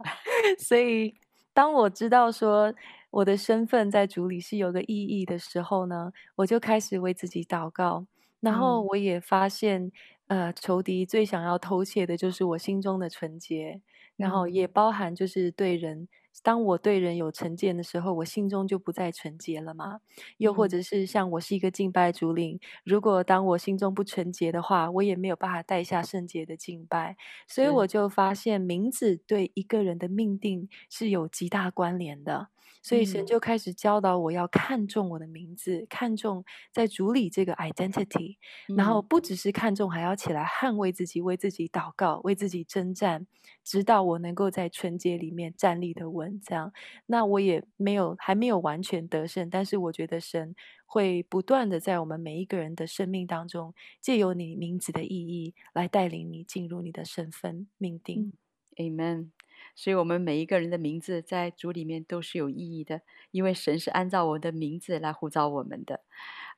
[0.58, 1.14] 所以。
[1.56, 2.74] 当我知道说
[3.10, 8.04] 我的身份在主里是有个意义的时候呢，我就开始为自己祷告。
[8.44, 9.90] 然后我也发现，
[10.26, 13.80] 呃，仇敌最想要偷窃的就是我心中的纯洁，
[14.16, 16.08] 然后也包含就是对人。
[16.42, 20.00] 当我对人有成见的时候，我心中就不再纯洁了嘛？
[20.38, 27.16] 又或者是像我是一个敬拜主领，如果当我心中不纯洁的话，我也没有办法带下圣洁的敬拜。
[27.46, 32.48] 所以我就发现，名字对一个人的命定是有极大关联的。
[32.84, 38.36] 所以神就开始教导我要看重我的名字，嗯、看重在主里这个 identity，
[38.76, 43.26] 然后不只是看重，还要起来捍卫自己，为自己祷告，为自己征战，
[43.64, 46.38] 直到我能够在纯洁里面站立的稳。
[46.44, 46.74] 这样，
[47.06, 50.54] 那我也没有还没有完全得胜，但是我觉得神
[50.84, 53.72] 会不断的在我们每一个人的生命当中，
[54.02, 58.34] 借由你名字的意义来带领你进入你的身份命定。
[58.76, 59.30] 嗯、Amen。
[59.74, 63.02] 所以，我们每一个人的名字在主里面都是有意义的，
[63.32, 66.00] 因为神是按照我的名字来呼召我们的。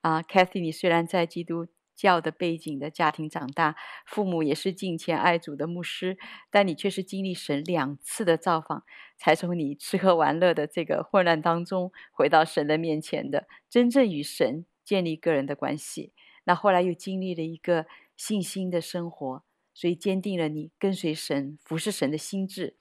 [0.02, 6.18] 啊，Cathy，你虽然在基督教的背景的家庭长大，父母也是敬虔爱主的牧师，
[6.50, 8.84] 但你却是经历神两次的造访，
[9.16, 16.12] 才从你吃喝玩乐的这个混乱当中回到神的面前的，真正与神建立个人的关系。
[16.44, 19.42] 那后来又经历了一个信心的生活，
[19.72, 22.76] 所以坚定了你跟随神、服侍神的心志。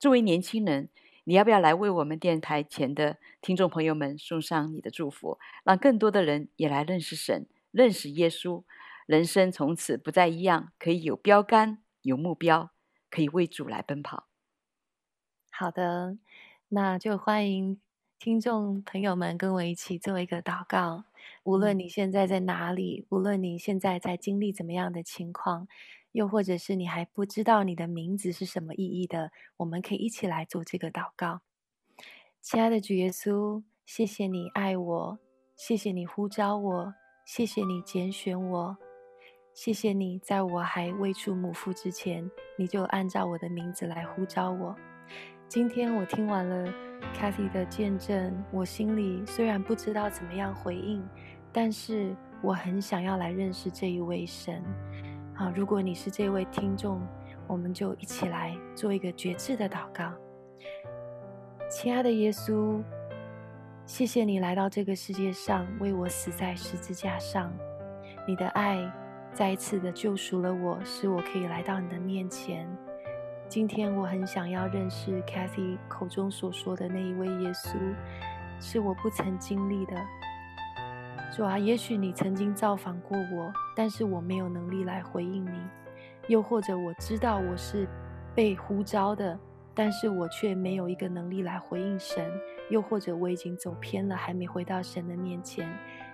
[0.00, 0.88] 作为年轻人，
[1.24, 8.64] 你要不要来为我们电台前的听众朋友们送上你的祝福，让更多的人也来认识神、认识耶稣，
[9.04, 12.70] 人生从此不再一样，可以有标杆、有目标，
[13.10, 14.26] 可以为主来奔跑。
[15.50, 16.16] 好的，
[16.68, 17.78] 那就欢迎
[18.20, 21.04] 听众朋友们跟我一起做一个祷告。
[21.42, 25.66] 无论你现在在哪里，无论你现在在经历怎么样的情况。
[26.12, 31.40] 又或者是你还不知道你的名字是什么意义的，我们可以一起来做这个祷告。
[32.42, 35.18] 亲爱的主耶稣，谢谢你爱我，
[35.56, 36.94] 谢谢你呼召我，
[37.24, 38.76] 谢谢你拣选我，
[39.54, 44.76] 谢谢你在我还未出母腹之前，你就按照我的名字来呼召我。
[45.48, 46.70] 今天我听完了
[47.14, 51.06] Cathy 的见证，我心里虽然不知道怎么样回应，
[51.52, 54.62] 但是我很想要来认识这一位神。
[55.34, 57.00] 好，如果你是这位听众，
[57.46, 60.12] 我们就一起来做一个决志的祷告。
[61.70, 62.82] 亲爱的耶稣，
[63.84, 67.52] 谢谢你来到这个世界上，为我死在十字架上。
[68.26, 68.78] 你的爱
[69.32, 72.66] 再一次的救赎了我，使我可以来到你的面前。
[73.50, 77.76] 今天我很想要认识 Cathy 口中所说的那一位耶稣，
[78.60, 79.96] 是我不曾经历的。
[81.32, 85.58] 主啊，也许你曾经造访过我，但是我没有能力来回应你；
[86.28, 87.88] 又或者我知道我是
[88.36, 89.36] 被呼召的，
[89.74, 92.24] 但是我却没有一个能力来回应神；
[92.70, 95.68] 又或者我已经走偏了，还没回到神的面前。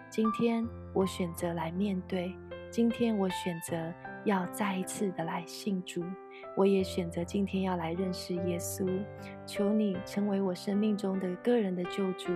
[0.09, 2.35] 今天我选择来面对，
[2.71, 3.93] 今天我选择
[4.25, 6.03] 要再一次的来信主，
[6.57, 8.89] 我也选择今天要来认识耶稣。
[9.47, 12.33] 求你成为我生命中的个人的救主。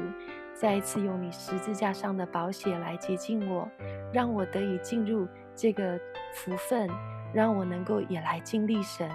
[0.55, 3.67] 再一次用你十字架上的宝血来洁净我，
[4.13, 5.99] 让我得以进入这个
[6.35, 6.89] 福分，
[7.33, 9.11] 让我能够也来经历神，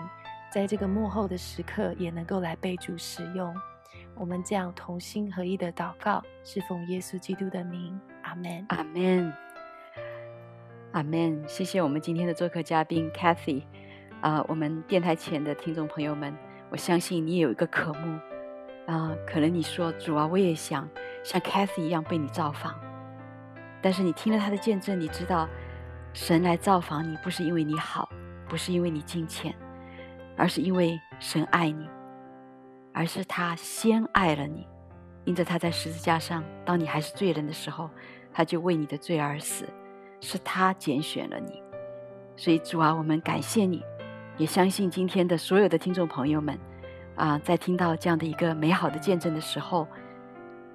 [0.51, 3.56] 在这个末后的时刻也能够来被主使用。
[4.16, 9.34] 我们这样同心合一的祷告，是奉耶稣基督的名，阿门，阿门，
[10.93, 11.43] 阿门。
[11.47, 13.62] 谢谢我们今天的做客嘉宾 Cathy，
[14.26, 16.36] 啊、呃，我们电台前的听众朋友们，
[16.71, 18.15] 我相信你也有一个渴慕。
[18.88, 20.89] 啊、呃，可能你说主啊，我也想
[21.23, 22.73] 像 Cathy 一样被你造访。
[23.84, 25.47] 但是你听了他的见证，你知道
[26.11, 28.09] 神来造访你，不是因为你好，
[28.49, 29.53] 不是因为你金钱，
[30.36, 31.88] 而是因为神爱你，
[32.95, 34.67] 而是他先爱了你，
[35.26, 37.91] 因着他在十字架上，当你还是罪人的时候，
[38.34, 39.69] 他就为你的罪而死，
[40.19, 41.61] 是他拣选了你。
[42.36, 43.84] 所以主啊，我们感谢你，
[44.38, 46.59] 也相信今天的所有的听众朋友们，
[47.15, 49.88] 啊，在听到这样的一个美好的见证的时候，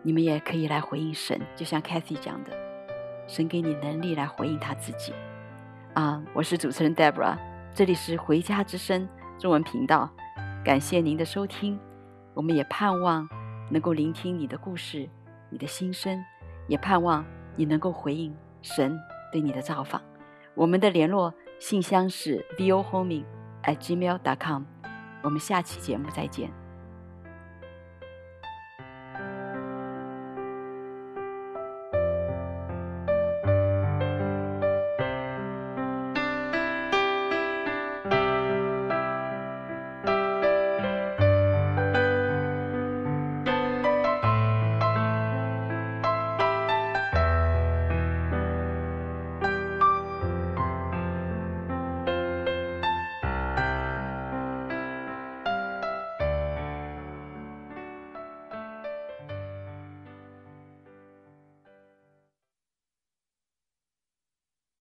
[0.03, 2.53] 你们也可以来回应神，就像 Cathy 讲的，
[3.27, 5.13] 神给你能力来回应他自己。
[5.93, 7.37] 啊，我是主持人 Deborah，
[7.75, 9.07] 这里是回家之声
[9.39, 10.09] 中文频道，
[10.65, 11.79] 感谢您的收听，
[12.33, 13.29] 我们也盼望
[13.69, 15.07] 能够聆听你的故事，
[15.51, 16.25] 你的心声，
[16.67, 17.23] 也盼望
[17.57, 18.99] 你能够回应神
[19.31, 20.01] 对你的造访。
[20.55, 23.25] 我们的联络信箱是 vohoming
[23.65, 24.63] at gmail.com，
[25.23, 26.60] 我们下期节目再见。